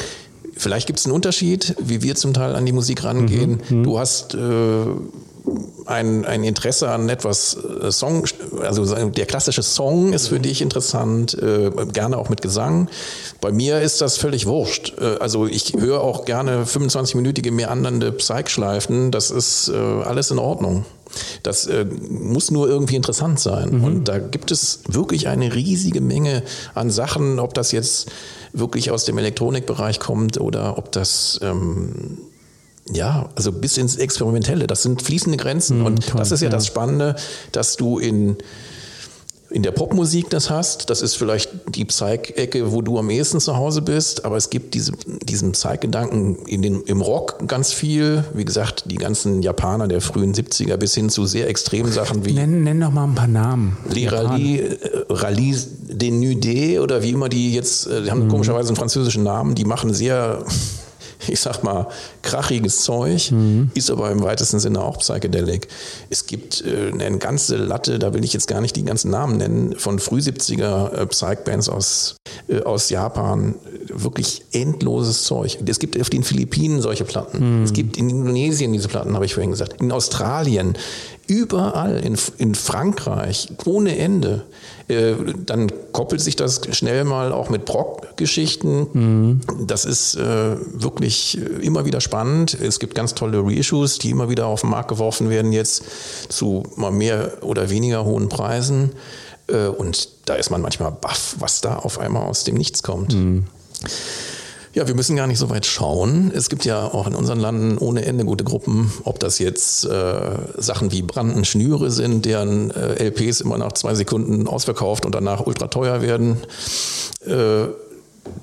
Vielleicht 0.56 0.86
gibt 0.86 0.98
es 0.98 1.04
einen 1.04 1.14
Unterschied, 1.14 1.74
wie 1.78 2.02
wir 2.02 2.14
zum 2.14 2.32
Teil 2.32 2.56
an 2.56 2.64
die 2.64 2.72
Musik 2.72 3.04
rangehen. 3.04 3.60
Mhm, 3.68 3.78
mhm. 3.78 3.84
du 3.84 3.98
hast 3.98 4.34
äh, 4.34 4.38
ein, 5.86 6.24
ein 6.24 6.44
Interesse 6.44 6.90
an 6.90 7.08
etwas 7.08 7.56
äh, 7.56 7.92
Song, 7.92 8.24
also 8.62 8.84
der 9.08 9.26
klassische 9.26 9.62
Song 9.62 10.12
ist 10.12 10.28
für 10.28 10.40
dich 10.40 10.62
interessant, 10.62 11.34
äh, 11.34 11.70
gerne 11.92 12.18
auch 12.18 12.28
mit 12.28 12.42
Gesang. 12.42 12.88
Bei 13.40 13.52
mir 13.52 13.80
ist 13.80 14.00
das 14.00 14.16
völlig 14.16 14.46
wurscht. 14.46 14.94
Äh, 14.98 15.18
also 15.20 15.46
ich 15.46 15.74
höre 15.74 16.00
auch 16.00 16.24
gerne 16.24 16.64
25-minütige 16.64 17.52
meandernde 17.52 18.12
Psych-Schleifen. 18.12 19.10
Das 19.10 19.30
ist 19.30 19.68
äh, 19.68 19.76
alles 19.76 20.30
in 20.30 20.38
Ordnung. 20.38 20.84
Das 21.42 21.66
äh, 21.66 21.84
muss 21.84 22.50
nur 22.50 22.68
irgendwie 22.68 22.96
interessant 22.96 23.40
sein. 23.40 23.78
Mhm. 23.78 23.84
Und 23.84 24.08
da 24.08 24.18
gibt 24.18 24.50
es 24.50 24.80
wirklich 24.88 25.28
eine 25.28 25.54
riesige 25.54 26.00
Menge 26.00 26.42
an 26.74 26.90
Sachen, 26.90 27.38
ob 27.38 27.54
das 27.54 27.72
jetzt 27.72 28.10
wirklich 28.52 28.90
aus 28.90 29.04
dem 29.04 29.18
Elektronikbereich 29.18 30.00
kommt 30.00 30.40
oder 30.40 30.78
ob 30.78 30.92
das 30.92 31.38
ähm, 31.42 32.18
ja, 32.92 33.28
also 33.34 33.52
bis 33.52 33.78
ins 33.78 33.96
Experimentelle, 33.96 34.66
das 34.66 34.82
sind 34.82 35.02
fließende 35.02 35.36
Grenzen. 35.36 35.80
Mhm, 35.80 35.86
und 35.86 36.06
toll, 36.08 36.18
das 36.18 36.32
ist 36.32 36.40
ja, 36.40 36.46
ja 36.46 36.50
das 36.50 36.66
Spannende, 36.66 37.16
dass 37.52 37.76
du 37.76 37.98
in 37.98 38.36
in 39.56 39.62
der 39.62 39.70
Popmusik 39.70 40.28
das 40.28 40.50
hast. 40.50 40.90
Das 40.90 41.00
ist 41.00 41.16
vielleicht 41.16 41.48
die 41.74 41.86
Psych-Ecke, 41.86 42.72
wo 42.72 42.82
du 42.82 42.98
am 42.98 43.08
ehesten 43.08 43.40
zu 43.40 43.56
Hause 43.56 43.80
bist, 43.80 44.26
aber 44.26 44.36
es 44.36 44.50
gibt 44.50 44.74
diese, 44.74 44.92
diesen 45.22 45.52
Psych-Gedanken 45.52 46.36
im 46.44 47.00
Rock 47.00 47.38
ganz 47.48 47.72
viel. 47.72 48.22
Wie 48.34 48.44
gesagt, 48.44 48.84
die 48.90 48.96
ganzen 48.96 49.40
Japaner 49.40 49.88
der 49.88 50.02
frühen 50.02 50.34
70er 50.34 50.76
bis 50.76 50.94
hin 50.94 51.08
zu 51.08 51.24
sehr 51.24 51.48
extremen 51.48 51.90
Sachen 51.90 52.26
wie. 52.26 52.34
Nenn, 52.34 52.64
nenn 52.64 52.78
doch 52.82 52.90
mal 52.90 53.04
ein 53.04 53.14
paar 53.14 53.28
Namen. 53.28 53.78
Les 53.88 54.12
Rallye, 54.12 54.58
äh, 54.58 54.78
Rallye 55.08 55.56
Denudé 55.88 56.78
oder 56.78 57.02
wie 57.02 57.12
immer 57.12 57.30
die 57.30 57.54
jetzt, 57.54 57.86
äh, 57.86 58.02
die 58.02 58.10
haben 58.10 58.24
mhm. 58.24 58.28
komischerweise 58.28 58.68
einen 58.68 58.76
französischen 58.76 59.22
Namen, 59.22 59.54
die 59.54 59.64
machen 59.64 59.94
sehr 59.94 60.44
ich 61.28 61.40
sag 61.40 61.62
mal, 61.62 61.86
krachiges 62.22 62.82
Zeug, 62.82 63.30
mhm. 63.30 63.70
ist 63.74 63.90
aber 63.90 64.10
im 64.10 64.22
weitesten 64.22 64.58
Sinne 64.58 64.82
auch 64.82 64.98
Psychedelic. 64.98 65.68
Es 66.10 66.26
gibt 66.26 66.64
äh, 66.64 66.92
eine 66.92 67.18
ganze 67.18 67.56
Latte, 67.56 67.98
da 67.98 68.14
will 68.14 68.24
ich 68.24 68.32
jetzt 68.32 68.48
gar 68.48 68.60
nicht 68.60 68.76
die 68.76 68.84
ganzen 68.84 69.10
Namen 69.10 69.36
nennen, 69.36 69.76
von 69.78 69.98
früh 69.98 70.18
70er 70.18 70.92
äh, 70.92 71.06
Psych-Bands 71.06 71.68
aus, 71.68 72.16
äh, 72.48 72.62
aus 72.62 72.90
Japan. 72.90 73.54
Wirklich 73.88 74.44
endloses 74.52 75.24
Zeug. 75.24 75.58
Es 75.66 75.78
gibt 75.78 76.00
auf 76.00 76.10
den 76.10 76.22
Philippinen 76.22 76.82
solche 76.82 77.04
Platten. 77.04 77.58
Mhm. 77.58 77.64
Es 77.64 77.72
gibt 77.72 77.96
in 77.96 78.10
Indonesien 78.10 78.72
diese 78.72 78.88
Platten, 78.88 79.14
habe 79.14 79.24
ich 79.24 79.34
vorhin 79.34 79.50
gesagt. 79.50 79.80
In 79.80 79.92
Australien, 79.92 80.76
überall, 81.26 81.98
in, 81.98 82.16
in 82.38 82.54
Frankreich, 82.54 83.48
ohne 83.64 83.96
Ende. 83.98 84.44
Äh, 84.88 85.14
dann 85.44 85.70
koppelt 85.92 86.20
sich 86.20 86.36
das 86.36 86.60
schnell 86.72 87.04
mal 87.04 87.32
auch 87.32 87.50
mit 87.50 87.64
Brock-Geschichten. 87.64 88.86
Mhm. 88.92 89.40
Das 89.66 89.84
ist 89.84 90.14
äh, 90.14 90.56
wirklich 90.72 91.38
immer 91.60 91.84
wieder 91.84 92.00
spannend. 92.00 92.54
Es 92.54 92.78
gibt 92.78 92.94
ganz 92.94 93.14
tolle 93.14 93.42
Reissues, 93.44 93.98
die 93.98 94.10
immer 94.10 94.28
wieder 94.28 94.46
auf 94.46 94.60
den 94.60 94.70
Markt 94.70 94.88
geworfen 94.88 95.30
werden, 95.30 95.52
jetzt 95.52 95.84
zu 96.28 96.62
mal 96.76 96.92
mehr 96.92 97.38
oder 97.42 97.70
weniger 97.70 98.04
hohen 98.04 98.28
Preisen. 98.28 98.92
Äh, 99.48 99.66
und 99.66 100.08
da 100.26 100.34
ist 100.34 100.50
man 100.50 100.60
manchmal 100.60 100.92
baff, 100.92 101.36
was 101.38 101.60
da 101.60 101.76
auf 101.76 101.98
einmal 101.98 102.24
aus 102.24 102.44
dem 102.44 102.56
Nichts 102.56 102.82
kommt. 102.82 103.14
Mhm. 103.14 103.44
Ja, 104.76 104.86
wir 104.86 104.94
müssen 104.94 105.16
gar 105.16 105.26
nicht 105.26 105.38
so 105.38 105.48
weit 105.48 105.64
schauen. 105.64 106.30
Es 106.34 106.50
gibt 106.50 106.66
ja 106.66 106.84
auch 106.84 107.06
in 107.06 107.14
unseren 107.14 107.40
Landen 107.40 107.78
ohne 107.78 108.04
Ende 108.04 108.26
gute 108.26 108.44
Gruppen, 108.44 108.92
ob 109.04 109.18
das 109.18 109.38
jetzt 109.38 109.86
äh, 109.86 110.20
Sachen 110.58 110.92
wie 110.92 111.00
Branden 111.00 111.46
Schnüre 111.46 111.90
sind, 111.90 112.26
deren 112.26 112.72
äh, 112.72 113.02
LPs 113.08 113.40
immer 113.40 113.56
nach 113.56 113.72
zwei 113.72 113.94
Sekunden 113.94 114.46
ausverkauft 114.46 115.06
und 115.06 115.14
danach 115.14 115.46
ultra 115.46 115.68
teuer 115.68 116.02
werden. 116.02 116.36
Äh, 117.24 117.68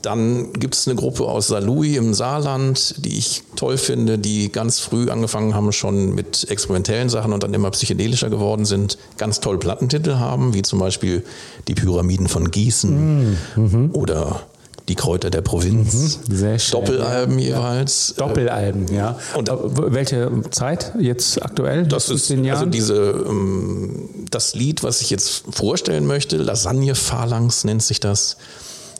dann 0.01 0.53
gibt 0.53 0.73
es 0.73 0.87
eine 0.87 0.95
Gruppe 0.95 1.25
aus 1.25 1.49
Salui 1.49 1.97
im 1.97 2.15
Saarland, 2.15 3.05
die 3.05 3.15
ich 3.15 3.43
toll 3.55 3.77
finde, 3.77 4.17
die 4.17 4.51
ganz 4.51 4.79
früh 4.79 5.11
angefangen 5.11 5.53
haben 5.53 5.71
schon 5.71 6.15
mit 6.15 6.49
experimentellen 6.49 7.09
Sachen 7.09 7.31
und 7.31 7.43
dann 7.43 7.53
immer 7.53 7.69
psychedelischer 7.69 8.31
geworden 8.31 8.65
sind, 8.65 8.97
ganz 9.19 9.39
toll 9.39 9.59
Plattentitel 9.59 10.15
haben, 10.15 10.55
wie 10.55 10.63
zum 10.63 10.79
Beispiel 10.79 11.23
die 11.67 11.75
Pyramiden 11.75 12.27
von 12.27 12.49
Gießen 12.49 13.37
mhm. 13.55 13.91
oder 13.93 14.47
die 14.93 14.95
Kräuter 14.95 15.31
der 15.31 15.41
Provinz. 15.41 16.19
Mhm, 16.27 16.35
sehr 16.35 16.59
schön. 16.59 16.79
Doppelalben 16.79 17.39
ja. 17.39 17.57
jeweils. 17.57 18.13
Doppelalben, 18.15 18.93
ja. 18.93 19.17
Und 19.35 19.49
welche 19.75 20.31
Zeit 20.51 20.93
jetzt 20.99 21.43
aktuell? 21.43 21.87
Das 21.87 22.09
ist 22.09 22.31
also 22.31 22.65
diese 22.67 22.93
ähm, 23.27 24.09
das 24.29 24.53
Lied, 24.53 24.83
was 24.83 25.01
ich 25.01 25.09
jetzt 25.09 25.45
vorstellen 25.49 26.05
möchte, 26.05 26.37
Lasagne 26.37 26.93
Phalanx 26.93 27.63
nennt 27.63 27.81
sich 27.81 27.99
das, 27.99 28.37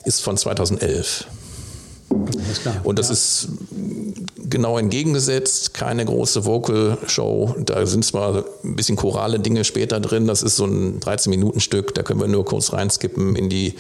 ist 0.04 0.22
von 0.22 0.36
2011. 0.36 1.28
Und 2.84 3.00
das 3.00 3.08
ja. 3.08 3.14
ist 3.14 3.48
genau 4.50 4.78
entgegengesetzt, 4.78 5.74
keine 5.74 6.06
große 6.06 6.46
Vocal-Show. 6.46 7.56
Da 7.66 7.86
sind 7.86 8.04
zwar 8.06 8.44
ein 8.64 8.76
bisschen 8.76 8.96
chorale 8.96 9.40
Dinge 9.40 9.64
später 9.64 10.00
drin, 10.00 10.26
das 10.28 10.42
ist 10.42 10.56
so 10.56 10.66
ein 10.66 11.00
13-Minuten-Stück, 11.00 11.94
da 11.94 12.04
können 12.04 12.20
wir 12.20 12.28
nur 12.28 12.46
kurz 12.46 12.74
reinskippen 12.74 13.36
in 13.36 13.50
die 13.50 13.76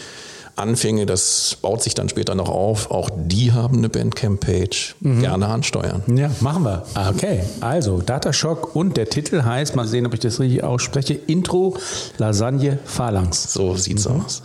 Anfänge, 0.55 1.05
das 1.05 1.57
baut 1.61 1.81
sich 1.81 1.95
dann 1.95 2.09
später 2.09 2.35
noch 2.35 2.49
auf. 2.49 2.91
Auch 2.91 3.09
die 3.15 3.51
haben 3.51 3.77
eine 3.77 3.89
Bandcamp-Page. 3.89 4.95
Mhm. 4.99 5.21
Gerne 5.21 5.47
ansteuern. 5.47 6.03
Ja, 6.13 6.29
machen 6.41 6.63
wir. 6.63 6.83
Okay, 7.09 7.41
also 7.59 8.01
Datashock 8.01 8.75
und 8.75 8.97
der 8.97 9.09
Titel 9.09 9.43
heißt, 9.43 9.75
mal 9.75 9.87
sehen, 9.87 10.05
ob 10.05 10.13
ich 10.13 10.19
das 10.19 10.39
richtig 10.39 10.63
ausspreche, 10.63 11.13
Intro 11.13 11.77
Lasagne 12.17 12.77
Phalanx. 12.85 13.53
So 13.53 13.75
sieht's 13.75 14.07
mhm. 14.07 14.21
aus. 14.21 14.43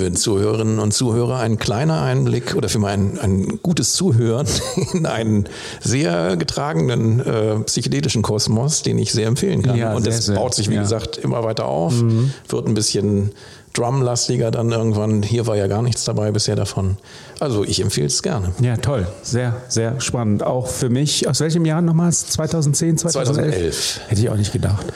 Liebe 0.00 0.12
Zuhörerinnen 0.16 0.78
und 0.78 0.92
Zuhörer, 0.92 1.38
ein 1.40 1.58
kleiner 1.58 2.00
Einblick 2.02 2.54
oder 2.54 2.68
für 2.68 2.78
mein 2.78 3.18
ein 3.20 3.58
gutes 3.62 3.92
Zuhören 3.92 4.46
in 4.94 5.06
einen 5.06 5.48
sehr 5.80 6.36
getragenen 6.36 7.20
äh, 7.20 7.60
psychedelischen 7.60 8.22
Kosmos, 8.22 8.82
den 8.82 8.98
ich 8.98 9.12
sehr 9.12 9.26
empfehlen 9.26 9.62
kann. 9.62 9.76
Ja, 9.76 9.94
und 9.94 10.02
sehr, 10.04 10.12
das 10.12 10.26
sehr. 10.26 10.36
baut 10.36 10.54
sich, 10.54 10.70
wie 10.70 10.74
Ja. 10.74 10.82
gesagt, 10.82 11.18
immer 11.18 11.44
weiter 11.44 11.66
auf, 11.66 11.94
wird 12.48 12.66
ein 12.66 12.74
bisschen 12.74 13.32
drumlastiger 13.74 14.50
dann 14.50 14.72
irgendwann. 14.72 15.22
Hier 15.22 15.46
war 15.46 15.56
ja 15.56 15.66
gar 15.66 15.82
nichts 15.82 16.04
dabei 16.04 16.32
bisher 16.32 16.56
davon. 16.56 16.96
Also 17.38 17.64
ich 17.64 17.80
empfehle 17.80 18.06
es 18.08 18.22
gerne. 18.22 18.52
Ja, 18.60 18.76
toll. 18.78 19.06
Sehr, 19.22 19.56
sehr 19.68 20.00
spannend. 20.00 20.42
Auch 20.42 20.66
für 20.66 20.88
mich. 20.88 21.28
Aus 21.28 21.40
welchem 21.40 21.64
Jahr 21.64 21.80
nochmals? 21.82 22.26
2010, 22.28 22.98
2011? 22.98 23.50
2011. 23.54 24.00
Hätte 24.08 24.20
ich 24.22 24.30
auch 24.30 24.36
nicht 24.36 24.52
gedacht. 24.52 24.86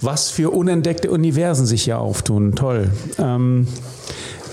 Was 0.00 0.30
für 0.30 0.50
unentdeckte 0.50 1.10
Universen 1.10 1.66
sich 1.66 1.84
hier 1.84 1.98
auftun. 1.98 2.54
Toll. 2.54 2.90
Ähm, 3.18 3.66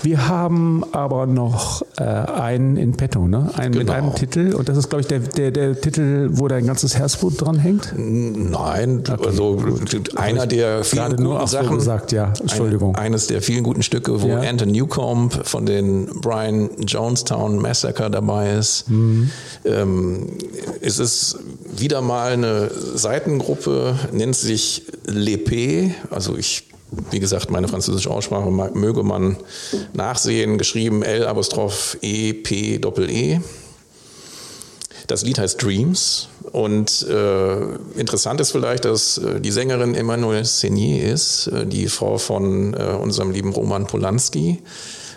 wir 0.02 0.28
haben 0.28 0.84
aber 0.92 1.26
noch 1.26 1.82
äh, 1.98 2.02
einen 2.04 2.76
in 2.76 2.92
petto, 2.96 3.26
ne? 3.26 3.50
Einen 3.56 3.70
mit 3.70 3.80
Genau. 3.86 3.92
einem 3.92 4.14
Titel. 4.14 4.54
Und 4.54 4.68
das 4.68 4.76
ist, 4.78 4.88
glaube 4.88 5.00
ich, 5.02 5.06
der, 5.08 5.20
der, 5.20 5.50
der 5.50 5.80
Titel, 5.80 6.28
wo 6.32 6.48
dein 6.48 6.66
ganzes 6.66 6.96
Herzblut 6.96 7.40
dran 7.40 7.58
hängt. 7.58 7.92
Nein, 7.96 9.02
also 9.24 9.62
einer 10.16 10.46
der 10.46 10.84
vielen 10.84 11.00
Gerade 11.02 11.16
guten 11.16 11.22
nur 11.24 11.42
auch 11.42 11.48
so 11.48 11.56
Sachen. 11.58 11.76
gesagt, 11.76 12.12
ja. 12.12 12.32
Entschuldigung. 12.40 12.94
Ein, 12.96 13.06
eines 13.08 13.26
der 13.26 13.42
vielen 13.42 13.64
guten 13.64 13.82
Stücke, 13.82 14.22
wo 14.22 14.28
Ja. 14.28 14.40
Anton 14.40 14.68
Newcomb 14.70 15.46
von 15.46 15.66
den 15.66 16.06
Brian 16.20 16.70
Jonestown 16.86 17.58
Massacre 17.60 18.10
dabei 18.10 18.52
ist. 18.54 18.88
Mhm. 18.90 19.30
Ähm, 19.64 20.26
es 20.80 20.98
ist 20.98 21.38
wieder 21.76 22.00
mal 22.02 22.32
eine 22.32 22.70
Seitengruppe, 22.94 23.94
nennt 24.12 24.36
sich 24.36 24.82
L'Epée. 25.06 25.90
Also 26.10 26.36
ich, 26.36 26.67
wie 27.10 27.20
gesagt, 27.20 27.50
meine 27.50 27.68
französische 27.68 28.10
Aussprache 28.10 28.50
möge 28.50 29.02
man 29.02 29.36
nachsehen. 29.92 30.58
Geschrieben 30.58 31.02
L 31.02 31.26
apostroph 31.26 31.98
E 32.02 32.32
P 32.32 32.78
Doppel 32.78 33.10
E. 33.10 33.40
Das 35.06 35.22
Lied 35.22 35.38
heißt 35.38 35.62
Dreams 35.62 36.28
und 36.52 37.06
äh, 37.08 37.60
interessant 37.98 38.42
ist 38.42 38.50
vielleicht, 38.50 38.84
dass 38.84 39.16
äh, 39.16 39.40
die 39.40 39.50
Sängerin 39.50 39.94
Emmanuelle 39.94 40.44
Seigné 40.44 41.00
ist, 41.00 41.46
äh, 41.46 41.66
die 41.66 41.88
Frau 41.88 42.18
von 42.18 42.74
äh, 42.74 42.96
unserem 43.00 43.30
lieben 43.30 43.52
Roman 43.52 43.86
Polanski. 43.86 44.62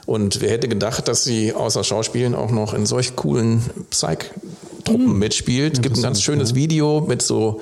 Und 0.05 0.39
wer 0.39 0.51
hätte 0.51 0.69
gedacht, 0.69 1.09
dass 1.09 1.25
sie 1.25 1.53
außer 1.53 1.83
Schauspielen 1.83 2.35
auch 2.35 2.51
noch 2.51 2.73
in 2.73 2.85
solch 2.85 3.17
coolen 3.17 3.61
Psych-Truppen 3.89 5.19
mitspielt. 5.19 5.83
Gibt 5.83 5.97
ein 5.97 6.01
ganz 6.01 6.21
schönes 6.21 6.55
Video 6.55 7.01
mit 7.01 7.21
so 7.21 7.59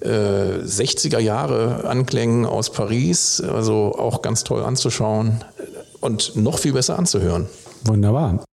äh, 0.00 0.64
60er 0.64 1.18
Jahre 1.18 1.84
Anklängen 1.84 2.46
aus 2.46 2.70
Paris, 2.70 3.40
also 3.40 3.94
auch 3.96 4.22
ganz 4.22 4.44
toll 4.44 4.62
anzuschauen 4.62 5.44
und 6.00 6.36
noch 6.36 6.58
viel 6.58 6.72
besser 6.72 6.98
anzuhören. 6.98 7.46
Wunderbar. 7.84 8.44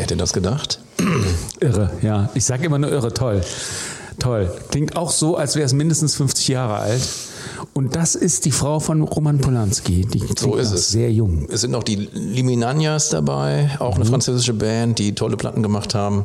Wer 0.00 0.04
hätte 0.04 0.16
das 0.16 0.32
gedacht? 0.32 0.80
Irre, 1.60 1.90
ja. 2.00 2.30
Ich 2.34 2.46
sage 2.46 2.64
immer 2.64 2.78
nur 2.78 2.90
irre, 2.90 3.12
toll. 3.12 3.42
Toll. 4.18 4.50
Klingt 4.70 4.96
auch 4.96 5.10
so, 5.10 5.36
als 5.36 5.56
wäre 5.56 5.66
es 5.66 5.74
mindestens 5.74 6.14
50 6.16 6.48
Jahre 6.48 6.76
alt. 6.76 7.02
Und 7.74 7.96
das 7.96 8.14
ist 8.14 8.46
die 8.46 8.50
Frau 8.50 8.80
von 8.80 9.02
Roman 9.02 9.38
Polanski. 9.38 10.06
Die 10.06 10.22
So 10.38 10.54
ist 10.56 10.72
es. 10.72 10.88
sehr 10.90 11.12
jung. 11.12 11.46
Es 11.50 11.60
sind 11.60 11.70
noch 11.72 11.82
die 11.82 11.96
Liminanias 11.96 13.10
dabei, 13.10 13.76
auch 13.78 13.96
Mhm. 13.96 14.02
eine 14.02 14.10
französische 14.10 14.54
Band, 14.54 14.98
die 14.98 15.14
tolle 15.14 15.36
Platten 15.36 15.62
gemacht 15.62 15.94
haben. 15.94 16.24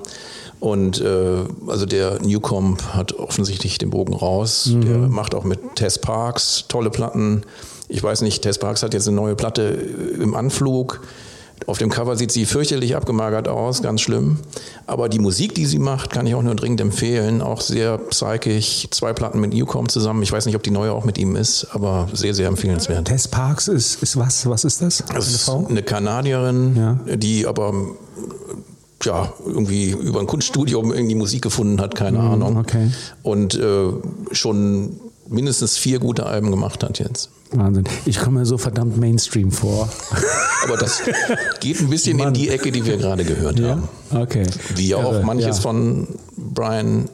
Und 0.62 1.02
äh, 1.02 1.44
also 1.68 1.86
der 1.86 2.22
Newcomb 2.22 2.82
hat 2.94 3.12
offensichtlich 3.14 3.78
den 3.78 3.90
Bogen 3.90 4.14
raus. 4.14 4.68
Mhm. 4.68 4.82
Der 4.86 4.98
macht 5.00 5.36
auch 5.36 5.44
mit 5.44 5.60
Tess 5.76 6.00
Parks 6.00 6.64
tolle 6.70 6.90
Platten. 6.90 7.44
Ich 7.90 8.02
weiß 8.02 8.22
nicht, 8.22 8.42
Tess 8.42 8.58
Parks 8.58 8.84
hat 8.84 8.94
jetzt 8.94 9.08
eine 9.08 9.18
neue 9.18 9.36
Platte 9.36 9.64
im 10.22 10.34
Anflug. 10.34 11.02
Auf 11.68 11.78
dem 11.80 11.90
Cover 11.90 12.16
sieht 12.16 12.32
sie 12.32 12.46
fürchterlich 12.46 12.96
abgemagert 12.96 13.48
aus, 13.48 13.82
ganz 13.82 14.02
schlimm. 14.02 14.38
Aber 14.86 15.10
die 15.10 15.20
Musik, 15.20 15.56
die 15.56 15.66
sie 15.66 15.80
macht, 15.80 16.12
kann 16.12 16.28
ich 16.28 16.36
auch 16.36 16.44
nur 16.44 16.54
dringend 16.56 16.80
empfehlen. 16.82 17.42
Auch 17.42 17.62
sehr 17.62 17.98
psychisch. 17.98 18.88
Zwei 18.92 19.14
Platten 19.14 19.40
mit 19.40 19.54
Newcomb 19.54 19.90
zusammen. 19.90 20.22
Ich 20.22 20.32
weiß 20.32 20.46
nicht, 20.46 20.56
ob 20.56 20.64
die 20.64 20.70
neue 20.72 20.92
auch 20.92 21.06
mit 21.06 21.18
ihm 21.18 21.36
ist, 21.36 21.68
aber 21.72 22.08
sehr, 22.14 22.34
sehr 22.34 22.48
empfehlenswert. 22.50 23.08
Tess 23.08 23.28
Parks 23.28 23.68
ist, 23.68 24.04
ist 24.04 24.18
was? 24.18 24.48
Was 24.48 24.64
ist 24.64 24.82
das? 24.82 25.04
Das 25.14 25.28
ist 25.32 25.50
eine 25.50 25.82
Kanadierin, 25.82 26.76
Ja. 26.76 27.16
die 27.16 27.48
aber 27.48 27.74
ja, 29.04 29.34
irgendwie 29.46 29.92
über 29.92 30.20
ein 30.20 30.28
Kunststudium 30.28 30.92
irgendwie 30.94 31.16
Musik 31.16 31.42
gefunden 31.42 31.80
hat, 31.82 31.96
keine 31.96 32.20
Ahnung. 32.20 32.54
Mhm, 32.54 32.60
okay. 32.60 32.92
Und 33.24 33.56
äh, 33.56 33.88
schon 34.32 35.00
mindestens 35.28 35.78
vier 35.78 36.00
gute 36.00 36.26
Alben 36.26 36.52
gemacht 36.52 36.84
hat 36.84 37.00
jetzt. 37.00 37.30
Wahnsinn. 37.52 37.86
Ich 38.06 38.20
komme 38.20 38.40
mir 38.40 38.46
so 38.46 38.58
verdammt 38.58 38.98
Mainstream 38.98 39.52
vor. 39.52 39.90
Aber 40.64 40.78
das 40.78 41.02
geht 41.60 41.80
ein 41.80 41.90
bisschen 41.90 42.20
in 42.20 42.34
die 42.34 42.50
Ecke, 42.50 42.72
die 42.72 42.86
wir 42.86 42.98
gerade 42.98 43.24
gehört 43.24 43.62
haben. 43.62 43.88
Okay. 44.12 44.46
Wie 44.76 44.96
auch 44.96 45.24
manches 45.24 45.58
ja. 45.58 45.62
von 45.62 46.08
Brian 46.36 47.10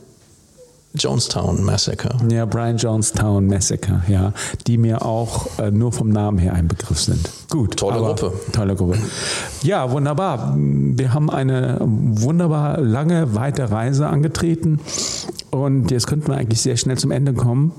Jonestown 0.93 1.63
Massacre. 1.63 2.17
Ja, 2.29 2.45
Brian 2.45 2.77
Jonestown 2.77 3.47
Massacre, 3.47 4.01
ja, 4.07 4.33
die 4.67 4.77
mir 4.77 5.05
auch 5.05 5.47
äh, 5.57 5.71
nur 5.71 5.93
vom 5.93 6.09
Namen 6.09 6.37
her 6.37 6.53
ein 6.53 6.67
Begriff 6.67 6.99
sind. 6.99 7.29
Gut. 7.49 7.77
Tolle 7.77 7.99
Gruppe. 7.99 8.33
Tolle 8.51 8.75
Gruppe. 8.75 8.97
Ja, 9.63 9.89
wunderbar. 9.91 10.53
Wir 10.57 11.13
haben 11.13 11.29
eine 11.29 11.77
wunderbar 11.81 12.81
lange, 12.81 13.33
weite 13.35 13.71
Reise 13.71 14.07
angetreten 14.07 14.79
und 15.49 15.91
jetzt 15.91 16.07
könnten 16.07 16.27
wir 16.27 16.35
eigentlich 16.35 16.61
sehr 16.61 16.77
schnell 16.77 16.97
zum 16.97 17.11
Ende 17.11 17.33
kommen. 17.33 17.71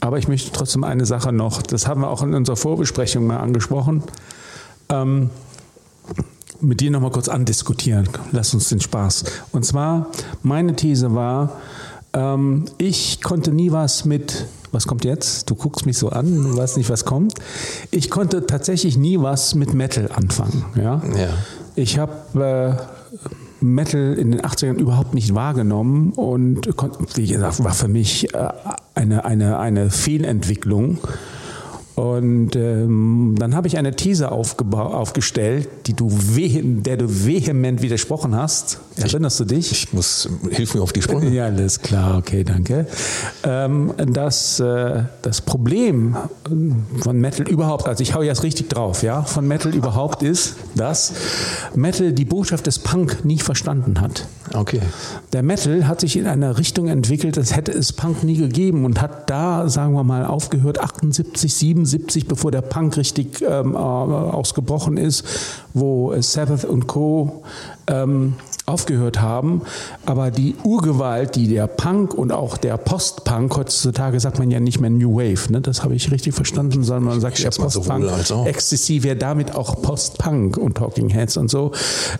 Aber 0.00 0.18
ich 0.18 0.28
möchte 0.28 0.52
trotzdem 0.52 0.84
eine 0.84 1.06
Sache 1.06 1.32
noch, 1.32 1.62
das 1.62 1.86
haben 1.86 2.02
wir 2.02 2.10
auch 2.10 2.22
in 2.22 2.34
unserer 2.34 2.56
Vorbesprechung 2.56 3.26
mal 3.26 3.38
angesprochen, 3.38 4.02
ähm, 4.88 5.30
mit 6.60 6.80
dir 6.80 6.90
nochmal 6.90 7.10
kurz 7.10 7.28
andiskutieren. 7.28 8.08
Lass 8.32 8.54
uns 8.54 8.68
den 8.68 8.80
Spaß. 8.80 9.24
Und 9.52 9.64
zwar, 9.64 10.10
meine 10.42 10.74
These 10.76 11.14
war, 11.14 11.60
ähm, 12.16 12.64
ich 12.78 13.22
konnte 13.22 13.52
nie 13.52 13.70
was 13.70 14.04
mit, 14.04 14.46
was 14.72 14.86
kommt 14.86 15.04
jetzt? 15.04 15.50
Du 15.50 15.54
guckst 15.54 15.84
mich 15.84 15.98
so 15.98 16.08
an, 16.08 16.42
du 16.42 16.56
weißt 16.56 16.78
nicht, 16.78 16.88
was 16.88 17.04
kommt. 17.04 17.34
Ich 17.90 18.10
konnte 18.10 18.46
tatsächlich 18.46 18.96
nie 18.96 19.20
was 19.20 19.54
mit 19.54 19.74
Metal 19.74 20.10
anfangen. 20.12 20.64
Ja? 20.74 21.02
Ja. 21.16 21.28
Ich 21.74 21.98
habe 21.98 22.80
äh, 23.60 23.64
Metal 23.64 24.14
in 24.14 24.32
den 24.32 24.40
80ern 24.40 24.78
überhaupt 24.78 25.12
nicht 25.12 25.34
wahrgenommen 25.34 26.12
und 26.12 26.66
wie 27.16 27.26
gesagt, 27.26 27.62
war 27.62 27.74
für 27.74 27.88
mich 27.88 28.32
äh, 28.34 28.48
eine, 28.94 29.24
eine, 29.26 29.58
eine 29.58 29.90
Fehlentwicklung. 29.90 30.98
Und 31.96 32.54
ähm, 32.56 33.36
dann 33.38 33.54
habe 33.54 33.68
ich 33.68 33.78
eine 33.78 33.96
These 33.96 34.30
aufgestellt, 34.30 35.66
die 35.86 35.94
du 35.94 36.10
der 36.10 36.98
du 36.98 37.06
vehement 37.08 37.80
widersprochen 37.80 38.36
hast. 38.36 38.80
Erinnerst 38.96 39.40
du 39.40 39.46
dich? 39.46 39.72
Ich 39.72 39.92
muss, 39.94 40.28
hilf 40.50 40.74
mir 40.74 40.82
auf 40.82 40.92
die 40.92 41.00
Sprünge. 41.00 41.30
Ja, 41.30 41.46
alles 41.46 41.80
klar, 41.80 42.18
okay, 42.18 42.44
danke. 42.44 42.86
Ähm, 43.44 43.94
das, 43.96 44.60
äh, 44.60 45.04
das 45.22 45.40
Problem 45.40 46.16
von 47.00 47.18
Metal 47.18 47.48
überhaupt, 47.48 47.88
also 47.88 48.02
ich 48.02 48.14
hau 48.14 48.20
jetzt 48.20 48.42
richtig 48.42 48.68
drauf, 48.68 49.02
ja, 49.02 49.22
von 49.22 49.48
Metal 49.48 49.74
überhaupt 49.74 50.22
ist, 50.22 50.56
dass 50.74 51.14
Metal 51.74 52.12
die 52.12 52.26
Botschaft 52.26 52.66
des 52.66 52.78
Punk 52.78 53.24
nie 53.24 53.38
verstanden 53.38 54.02
hat. 54.02 54.26
Okay. 54.54 54.80
Der 55.32 55.42
Metal 55.42 55.86
hat 55.88 56.00
sich 56.00 56.16
in 56.16 56.26
einer 56.26 56.58
Richtung 56.58 56.88
entwickelt, 56.88 57.36
als 57.38 57.54
hätte 57.54 57.72
es 57.72 57.92
Punk 57.92 58.22
nie 58.22 58.36
gegeben 58.36 58.84
und 58.84 59.00
hat 59.00 59.28
da, 59.28 59.68
sagen 59.68 59.94
wir 59.94 60.04
mal, 60.04 60.24
aufgehört, 60.24 60.80
78, 60.80 61.54
77, 61.54 62.26
bevor 62.28 62.50
der 62.50 62.62
Punk 62.62 62.96
richtig 62.96 63.42
ähm, 63.42 63.74
äh, 63.74 63.76
ausgebrochen 63.76 64.96
ist, 64.96 65.24
wo 65.74 66.14
Sabbath 66.20 66.64
und 66.64 66.86
Co. 66.86 67.42
Ähm, 67.86 68.34
aufgehört 68.66 69.20
haben. 69.20 69.62
Aber 70.04 70.30
die 70.30 70.56
Urgewalt, 70.64 71.36
die 71.36 71.46
der 71.48 71.68
Punk 71.68 72.12
und 72.12 72.32
auch 72.32 72.56
der 72.58 72.76
Post-Punk, 72.76 73.56
heutzutage 73.56 74.18
sagt 74.18 74.40
man 74.40 74.50
ja 74.50 74.58
nicht 74.58 74.80
mehr 74.80 74.90
New 74.90 75.16
Wave, 75.16 75.52
ne? 75.52 75.60
das 75.60 75.84
habe 75.84 75.94
ich 75.94 76.10
richtig 76.10 76.34
verstanden, 76.34 76.82
sondern 76.82 77.04
man 77.04 77.20
sagt 77.20 77.38
ja 77.38 77.50
Post-Punk. 77.50 78.06
auch. 78.32 78.46
Ecstasy 78.46 79.04
wäre 79.04 79.16
damit 79.16 79.54
auch 79.54 79.80
Post-Punk 79.82 80.56
und 80.56 80.76
Talking 80.76 81.08
Heads 81.08 81.36
und 81.36 81.48
so. 81.48 81.72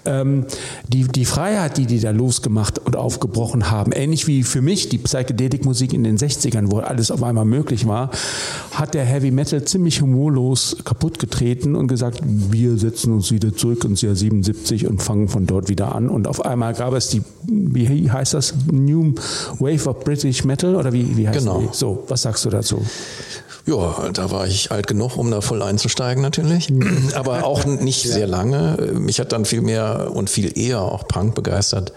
Ähm, 0.05 0.47
die, 0.89 1.05
die 1.09 1.25
Freiheit, 1.25 1.79
die 1.79 1.87
die 1.87 2.01
da 2.01 2.11
losgemacht 2.11 2.79
und 2.79 2.97
aufgebrochen 2.97 3.71
haben, 3.71 3.91
ähnlich 3.93 4.27
wie 4.29 4.45
für 4.45 4.63
mich 4.63 4.89
die 4.89 4.99
Psychedelik-Musik 4.99 5.93
in 5.93 6.05
den 6.05 6.17
60ern, 6.17 6.71
wo 6.71 6.79
alles 6.79 7.11
auf 7.11 7.23
einmal 7.23 7.45
möglich 7.45 7.89
war, 7.89 8.11
hat 8.73 8.95
der 8.95 9.05
Heavy 9.05 9.31
Metal 9.31 9.65
ziemlich 9.65 10.01
humorlos 10.01 10.77
kaputt 10.85 11.19
getreten 11.19 11.75
und 11.75 11.89
gesagt, 11.89 12.21
wir 12.25 12.77
setzen 12.77 13.13
uns 13.13 13.33
wieder 13.33 13.55
zurück 13.55 13.85
ins 13.85 14.03
Jahr 14.03 14.15
77 14.15 14.87
und 14.87 15.03
fangen 15.03 15.29
von 15.29 15.47
dort 15.47 15.69
wieder 15.69 15.95
an. 15.95 16.09
Und 16.09 16.29
auf 16.29 16.36
einmal 16.45 16.75
gab 16.75 16.93
es 16.95 17.09
die, 17.09 17.23
wie 17.47 18.11
heißt 18.11 18.35
das, 18.35 18.55
New 18.71 19.15
Wave 19.59 19.89
of 19.89 20.01
British 20.05 20.45
Metal 20.45 20.77
oder 20.77 20.93
wie, 20.93 21.17
wie 21.17 21.29
heißt 21.29 21.39
Genau. 21.39 21.61
die? 21.61 21.69
So, 21.73 22.05
was 22.09 22.23
sagst 22.23 22.45
du 22.45 22.51
dazu? 22.51 22.85
Ja, 23.67 24.11
da 24.13 24.31
war 24.31 24.47
ich 24.47 24.71
alt 24.71 24.87
genug, 24.87 25.17
um 25.17 25.29
da 25.31 25.41
voll 25.41 25.61
einzusteigen 25.61 26.23
natürlich. 26.23 26.73
Aber 27.17 27.45
auch 27.45 27.65
nicht 27.65 28.03
sehr 28.09 28.29
lange. 28.29 28.77
Mich 28.95 29.19
hat 29.19 29.33
dann 29.33 29.45
viel 29.45 29.61
mehr 29.61 30.13
und 30.15 30.31
viel 30.31 30.57
eher 30.57 30.81
auch 30.83 31.09
Punk 31.09 31.35
begeistert. 31.35 31.93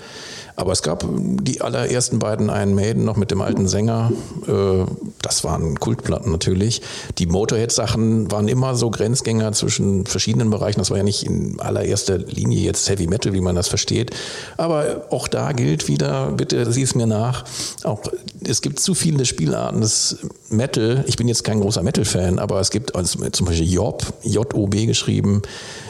Aber 0.60 0.74
es 0.74 0.82
gab 0.84 1.06
die 1.10 1.62
allerersten 1.62 2.20
beiden 2.20 2.50
Iron 2.50 2.76
Maiden 2.76 3.06
noch 3.06 3.16
mit 3.16 3.32
dem 3.32 3.42
alten 3.42 3.70
Sänger. 3.70 4.12
Äh, 4.46 4.86
Das 5.22 5.44
waren 5.46 5.80
Kultplatten 5.80 6.32
natürlich. 6.32 6.82
Die 7.18 7.28
Motorhead-Sachen 7.28 8.30
waren 8.32 8.48
immer 8.50 8.76
so 8.76 8.90
Grenzgänger 8.90 9.54
zwischen 9.54 10.06
verschiedenen 10.06 10.50
Bereichen. 10.50 10.80
Das 10.80 10.90
war 10.90 10.98
ja 10.98 11.04
nicht 11.04 11.24
in 11.24 11.60
allererster 11.62 12.18
Linie 12.18 12.60
jetzt 12.60 12.90
Heavy 12.90 13.08
Metal, 13.08 13.32
wie 13.32 13.42
man 13.42 13.56
das 13.56 13.70
versteht. 13.70 14.12
Aber 14.58 15.08
auch 15.12 15.30
da 15.30 15.54
gilt 15.54 15.88
wieder, 15.88 16.32
bitte 16.32 16.70
sieh 16.72 16.84
es 16.84 16.94
mir 16.94 17.08
nach, 17.08 17.46
auch 17.84 18.02
es 18.46 18.62
gibt 18.62 18.80
zu 18.80 18.96
viele 18.96 19.26
Spielarten 19.26 19.80
des 19.82 20.18
Metal. 20.50 21.04
Ich 21.08 21.16
bin 21.16 21.28
jetzt 21.30 21.44
kein 21.44 21.62
großer 21.62 21.84
Metal-Fan, 21.84 22.38
aber 22.38 22.60
es 22.60 22.70
gibt 22.70 22.92
zum 22.94 23.46
Beispiel 23.46 23.72
Job, 23.72 24.04
J-O-B 24.24 24.86
geschrieben, 24.88 25.42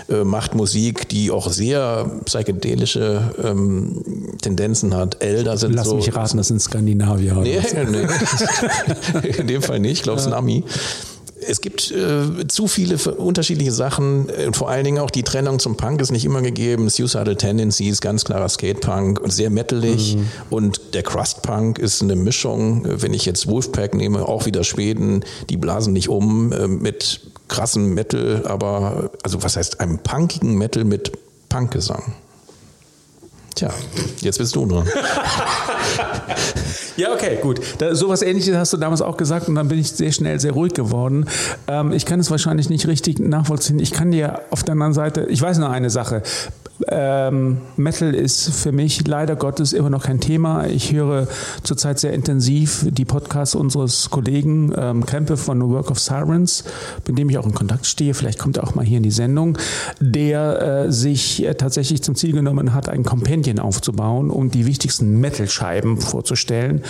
äh, 0.10 0.24
macht 0.24 0.56
Musik, 0.56 1.10
die 1.10 1.32
auch 1.32 1.52
sehr 1.52 2.10
psychedelische 2.26 3.34
ähm, 3.44 4.04
Tendenzen 4.42 4.96
hat. 4.96 5.24
Elder 5.24 5.58
sind 5.58 5.74
Lass 5.74 5.88
so. 5.88 5.96
mich 5.96 6.14
raten, 6.16 6.38
das 6.38 6.48
sind 6.48 6.62
Skandinavier. 6.62 7.34
oder 7.34 7.44
Nee, 7.44 7.60
nee. 7.92 9.28
In 9.38 9.48
dem 9.48 9.62
Fall 9.62 9.80
nicht. 9.80 9.94
Ich 9.94 10.04
glaube, 10.04 10.20
es 10.20 10.26
ist 10.26 10.32
ein 10.32 10.38
Ami. 10.38 10.64
Es 11.48 11.62
gibt 11.62 11.92
äh, 11.92 12.48
zu 12.48 12.68
viele 12.68 12.98
unterschiedliche 13.16 13.72
Sachen 13.72 14.28
äh, 14.30 14.48
und 14.48 14.58
vor 14.58 14.70
allen 14.70 14.84
Dingen 14.84 15.00
auch 15.00 15.10
die 15.10 15.24
Trennung 15.24 15.60
zum 15.60 15.78
Punk 15.78 16.02
ist 16.02 16.12
nicht 16.12 16.26
immer 16.26 16.42
gegeben. 16.42 16.90
Suicidal 16.90 17.36
Tendencies, 17.36 18.02
ganz 18.02 18.26
klarer 18.26 18.50
Skatepunk 18.50 19.20
und 19.20 19.32
sehr 19.32 19.50
metalig. 19.50 20.18
Und 20.50 20.94
der 20.94 21.04
Crust-Punk 21.04 21.80
ist 21.80 22.02
eine 22.02 22.16
Mischung, 22.16 22.86
äh, 22.86 23.02
wenn 23.02 23.14
ich 23.14 23.26
jetzt 23.26 23.48
Wolfpack 23.48 23.94
nehme, 23.96 24.28
auch 24.28 24.46
wieder 24.46 24.64
Schweden, 24.64 25.24
die 25.50 25.58
blasen 25.58 25.94
nicht 25.94 26.10
um 26.10 26.52
äh, 26.52 26.68
mit 26.68 27.22
krassem 27.50 27.94
Metal, 27.94 28.44
aber, 28.46 29.12
also 29.24 29.44
was 29.44 29.58
heißt, 29.58 29.82
einem 29.82 30.00
punkigen 30.00 30.58
Metal 30.58 30.86
mit 30.86 31.12
Punkgesang. 31.50 32.14
Tja, 33.56 33.72
jetzt 34.22 34.38
bist 34.38 34.56
du 34.56 34.66
dran. 34.66 34.88
Ja, 37.00 37.14
okay, 37.14 37.38
gut. 37.42 37.62
Da, 37.78 37.96
sowas 37.96 38.22
ähnliches 38.22 38.58
hast 38.58 38.74
du 38.74 38.78
damals 38.78 39.02
auch 39.02 39.16
gesagt 39.16 39.48
und 39.48 39.56
dann 39.56 39.70
bin 39.70 39.80
ich 39.80 39.90
sehr 39.90 40.12
schnell 40.12 40.38
sehr 40.38 40.52
ruhig 40.52 40.74
geworden. 40.74 41.28
Ähm, 41.68 41.94
ich 41.94 42.06
kann 42.06 42.20
es 42.20 42.30
wahrscheinlich 42.30 42.70
nicht 42.70 42.88
richtig 42.88 43.20
nachvollziehen. 43.20 43.80
Ich 43.80 43.92
kann 43.92 44.12
dir 44.12 44.42
auf 44.50 44.64
der 44.64 44.74
anderen 44.74 44.92
Seite, 44.92 45.26
ich 45.30 45.42
weiß 45.42 45.60
nur 45.60 45.70
eine 45.70 45.90
Sache. 45.90 46.24
Ähm, 46.88 47.58
Metal 47.76 48.14
ist 48.16 48.50
für 48.50 48.72
mich 48.72 49.06
leider 49.08 49.36
Gottes 49.36 49.74
immer 49.74 49.90
noch 49.90 50.04
kein 50.04 50.20
Thema. 50.20 50.66
Ich 50.68 50.94
höre 50.94 51.28
zurzeit 51.64 52.00
sehr 52.00 52.14
intensiv 52.14 52.86
die 52.90 53.06
Podcasts 53.06 53.56
unseres 53.56 54.10
Kollegen 54.10 54.74
ähm, 54.78 55.06
Krempe 55.06 55.38
von 55.38 55.62
Work 55.70 55.92
of 55.92 56.00
Sirens, 56.00 56.64
mit 57.08 57.18
dem 57.18 57.30
ich 57.30 57.38
auch 57.38 57.46
in 57.46 57.54
Kontakt 57.54 57.86
stehe. 57.86 58.14
Vielleicht 58.14 58.40
kommt 58.40 58.58
er 58.58 58.64
auch 58.64 58.76
mal 58.76 58.86
hier 58.86 58.98
in 58.98 59.04
die 59.04 59.12
Sendung, 59.12 59.58
der 60.00 60.86
äh, 60.86 60.92
sich 60.92 61.46
äh, 61.46 61.54
tatsächlich 61.56 62.02
zum 62.02 62.16
Ziel 62.16 62.34
genommen 62.34 62.74
hat, 62.74 62.88
ein 62.88 63.04
Companion 63.04 63.60
aufzubauen, 63.60 64.30
um 64.30 64.50
die 64.50 64.66
wichtigsten 64.66 65.20
Metal-Scheiben 65.20 65.98
vorzustellen. 65.98 66.84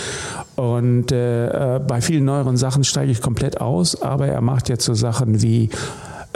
Und 0.56 1.10
äh, 1.10 1.76
äh, 1.76 1.80
bei 1.80 2.00
vielen 2.00 2.24
neueren 2.24 2.56
Sachen 2.56 2.84
steige 2.84 3.10
ich 3.10 3.20
komplett 3.20 3.60
aus, 3.60 4.00
aber 4.00 4.28
er 4.28 4.40
macht 4.40 4.68
jetzt 4.68 4.84
so 4.84 4.94
Sachen 4.94 5.42
wie 5.42 5.70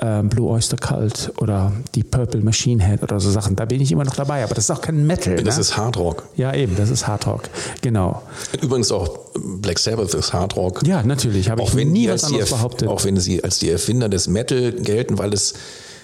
ähm, 0.03 0.29
Blue 0.29 0.49
Oyster 0.51 0.77
Cult 0.77 1.33
oder 1.39 1.73
die 1.95 2.03
Purple 2.03 2.41
Machine 2.41 2.85
Head 2.85 3.03
oder 3.03 3.21
so 3.21 3.31
Sachen. 3.31 3.55
Da 3.57 3.65
bin 3.65 3.81
ich 3.81 3.93
immer 3.93 4.05
noch 4.05 4.17
dabei, 4.17 4.43
aber 4.45 4.55
das 4.55 4.65
ist 4.65 4.71
auch 4.71 4.81
kein 4.81 5.07
Metal. 5.07 5.37
Das 5.43 5.55
ne? 5.57 5.61
ist 5.61 5.77
Hardrock. 5.77 6.25
ja, 6.37 6.53
eben, 6.55 6.75
das 6.77 6.91
ist 6.91 7.07
Hard 7.07 7.27
Rock. 7.27 7.43
Genau. 7.81 8.23
Übrigens 8.61 8.91
auch 8.91 9.19
Black 9.61 9.79
Sabbath 9.79 10.13
ist 10.15 10.33
Hardrock. 10.33 10.85
Ja, 10.87 11.03
natürlich, 11.03 11.49
habe 11.51 11.63
ich 11.63 11.69
auch 11.69 11.75
wenn 11.77 11.93
nie 11.93 12.09
was 12.09 12.25
anderes 12.25 12.51
behauptet. 12.51 12.89
Auch 12.89 13.05
wenn 13.05 13.17
sie 13.19 13.43
als 13.45 13.59
die 13.61 13.71
Erfinder 13.71 14.09
des 14.09 14.27
Metal 14.29 14.73
gelten, 14.73 15.19
weil 15.19 15.33
es 15.33 15.55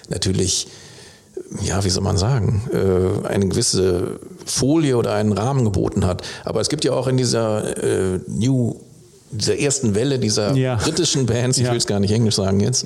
natürlich, 0.09 0.67
ja, 1.61 1.83
wie 1.83 1.89
soll 1.89 2.03
man 2.03 2.17
sagen, 2.17 2.63
äh, 2.73 3.27
eine 3.27 3.47
gewisse 3.47 4.19
Folie 4.45 4.95
oder 4.97 5.13
einen 5.15 5.33
Rahmen 5.33 5.63
geboten 5.65 6.05
hat. 6.05 6.21
Aber 6.45 6.61
es 6.61 6.69
gibt 6.69 6.83
ja 6.85 6.93
auch 6.93 7.07
in 7.07 7.17
dieser 7.17 7.77
äh, 8.15 8.19
New, 8.27 8.75
dieser 9.31 9.57
ersten 9.59 9.95
Welle 9.95 10.19
dieser 10.19 10.53
Ja. 10.55 10.75
britischen 10.75 11.25
Bands, 11.25 11.57
ich 11.57 11.63
Ja. 11.63 11.69
Mhm. 11.69 11.73
will 11.73 11.77
es 11.79 11.87
gar 11.87 11.99
nicht 11.99 12.11
Englisch 12.11 12.35
sagen 12.35 12.59
jetzt, 12.59 12.85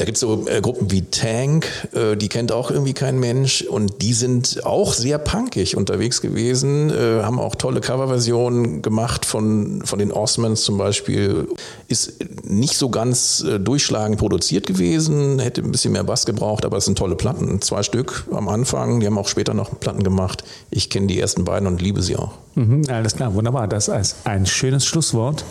da 0.00 0.06
gibt 0.06 0.16
es 0.16 0.20
so 0.20 0.46
äh, 0.48 0.62
Gruppen 0.62 0.90
wie 0.90 1.02
Tank, 1.02 1.66
äh, 1.92 2.16
die 2.16 2.30
kennt 2.30 2.52
auch 2.52 2.70
irgendwie 2.70 2.94
kein 2.94 3.20
Mensch 3.20 3.60
und 3.60 4.00
die 4.00 4.14
sind 4.14 4.64
auch 4.64 4.94
sehr 4.94 5.18
punkig 5.18 5.76
unterwegs 5.76 6.22
gewesen, 6.22 6.88
äh, 6.88 7.22
haben 7.22 7.38
auch 7.38 7.54
tolle 7.54 7.82
Coverversionen 7.82 8.80
gemacht 8.80 9.26
von, 9.26 9.82
von 9.84 9.98
den 9.98 10.10
Osmonds 10.10 10.62
zum 10.62 10.78
Beispiel. 10.78 11.48
Ist 11.88 12.14
nicht 12.44 12.78
so 12.78 12.88
ganz 12.88 13.44
äh, 13.46 13.60
durchschlagend 13.60 14.18
produziert 14.18 14.66
gewesen, 14.66 15.38
hätte 15.38 15.60
ein 15.60 15.70
bisschen 15.70 15.92
mehr 15.92 16.04
Bass 16.04 16.24
gebraucht, 16.24 16.64
aber 16.64 16.78
es 16.78 16.86
sind 16.86 16.96
tolle 16.96 17.14
Platten. 17.14 17.60
Zwei 17.60 17.82
Stück 17.82 18.24
am 18.32 18.48
Anfang, 18.48 19.00
die 19.00 19.06
haben 19.06 19.18
auch 19.18 19.28
später 19.28 19.52
noch 19.52 19.80
Platten 19.80 20.02
gemacht. 20.02 20.44
Ich 20.70 20.88
kenne 20.88 21.08
die 21.08 21.20
ersten 21.20 21.44
beiden 21.44 21.68
und 21.68 21.82
liebe 21.82 22.00
sie 22.00 22.16
auch. 22.16 22.32
Mhm, 22.54 22.84
alles 22.88 23.16
klar, 23.16 23.34
wunderbar. 23.34 23.68
Das 23.68 23.88
ist 23.88 24.16
ein 24.24 24.46
schönes 24.46 24.86
Schlusswort. 24.86 25.44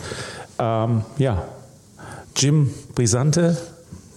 Ähm, 0.58 1.02
ja, 1.18 1.44
Jim 2.34 2.70
Brisante, 2.96 3.56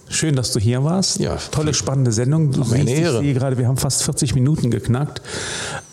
schön, 0.10 0.36
dass 0.36 0.52
du 0.52 0.60
hier 0.60 0.84
warst. 0.84 1.20
Ja, 1.20 1.38
Tolle, 1.52 1.74
spannende 1.74 2.12
Sendung. 2.12 2.52
Du 2.52 2.64
siehst, 2.64 2.88
ich 2.88 3.08
sehe 3.08 3.34
gerade, 3.34 3.58
wir 3.58 3.68
haben 3.68 3.78
fast 3.78 4.04
40 4.04 4.36
Minuten 4.36 4.72
geknackt. 4.72 5.22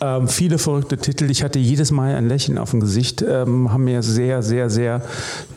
Ähm, 0.03 0.29
viele 0.29 0.57
verrückte 0.57 0.97
Titel. 0.97 1.31
Ich 1.31 1.43
hatte 1.43 1.59
jedes 1.59 1.91
Mal 1.91 2.15
ein 2.15 2.27
Lächeln 2.27 2.57
auf 2.57 2.71
dem 2.71 2.81
Gesicht. 2.81 3.21
Ähm, 3.21 3.71
haben 3.71 3.85
mir 3.85 4.03
sehr, 4.03 4.43
sehr, 4.43 4.71
sehr 4.71 5.03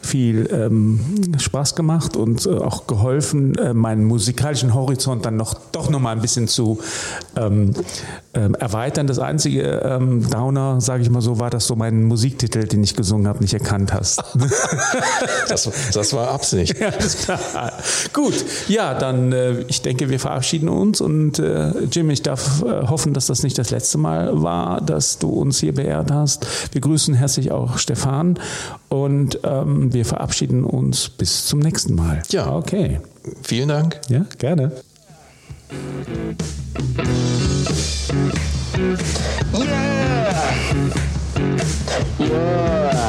viel 0.02 0.50
ähm, 0.52 1.00
Spaß 1.38 1.76
gemacht 1.76 2.18
und 2.18 2.46
äh, 2.46 2.50
auch 2.50 2.86
geholfen, 2.86 3.56
äh, 3.58 3.74
meinen 3.74 4.04
musikalischen 4.04 4.74
Horizont 4.74 5.26
dann 5.26 5.38
noch 5.38 5.54
doch 5.72 5.89
noch 5.89 6.02
mal 6.02 6.12
ein 6.12 6.22
bisschen 6.22 6.50
zu 6.50 6.80
ähm, 7.38 7.74
ähm, 8.34 8.56
erweitern. 8.56 9.08
Das 9.08 9.20
einzige 9.20 9.62
ähm, 9.62 10.30
Downer, 10.30 10.82
sage 10.82 11.04
ich 11.04 11.10
mal 11.10 11.22
so, 11.22 11.39
war, 11.39 11.50
dass 11.50 11.68
du 11.68 11.76
meinen 11.76 12.04
Musiktitel, 12.04 12.68
den 12.68 12.84
ich 12.84 12.98
gesungen 12.98 13.28
habe, 13.28 13.39
nicht 13.39 13.54
erkannt 13.54 13.94
hast. 13.94 14.24
Das, 15.50 15.70
das 15.94 16.14
war 16.14 16.30
Absicht. 16.30 16.80
Ja. 16.80 16.91
Gut, 18.14 18.34
ja, 18.68 18.94
dann 18.94 19.32
äh, 19.32 19.62
ich 19.68 19.82
denke, 19.82 20.10
wir 20.10 20.20
verabschieden 20.20 20.70
uns 20.70 21.02
und 21.02 21.38
äh, 21.38 21.72
Jim, 21.91 22.10
ich 22.10 22.22
darf 22.22 22.64
äh, 22.64 22.88
hoffen, 22.88 23.14
dass 23.14 23.28
das 23.28 23.44
nicht 23.44 23.58
das 23.58 23.70
letzte 23.72 23.98
Mal 23.98 24.33
war, 24.42 24.82
dass 24.82 25.20
du 25.20 25.30
uns 25.30 25.60
hier 25.60 25.74
beehrt 25.74 26.12
hast. 26.12 26.74
Wir 26.74 26.82
grüßen 26.82 27.14
herzlich 27.14 27.52
auch 27.52 27.78
Stefan 27.78 28.40
und 28.90 29.40
ähm, 29.44 29.94
wir 29.94 30.06
verabschieden 30.06 30.64
uns 30.64 31.10
bis 31.10 31.46
zum 31.46 31.60
nächsten 31.60 31.96
Mal. 31.96 32.24
Ja. 32.30 32.56
Okay. 32.56 33.00
Vielen 33.42 33.70
Dank. 33.70 34.00
Ja, 34.10 34.26
gerne. 34.38 34.72
Yeah! 39.54 40.74
Yeah! 42.20 43.04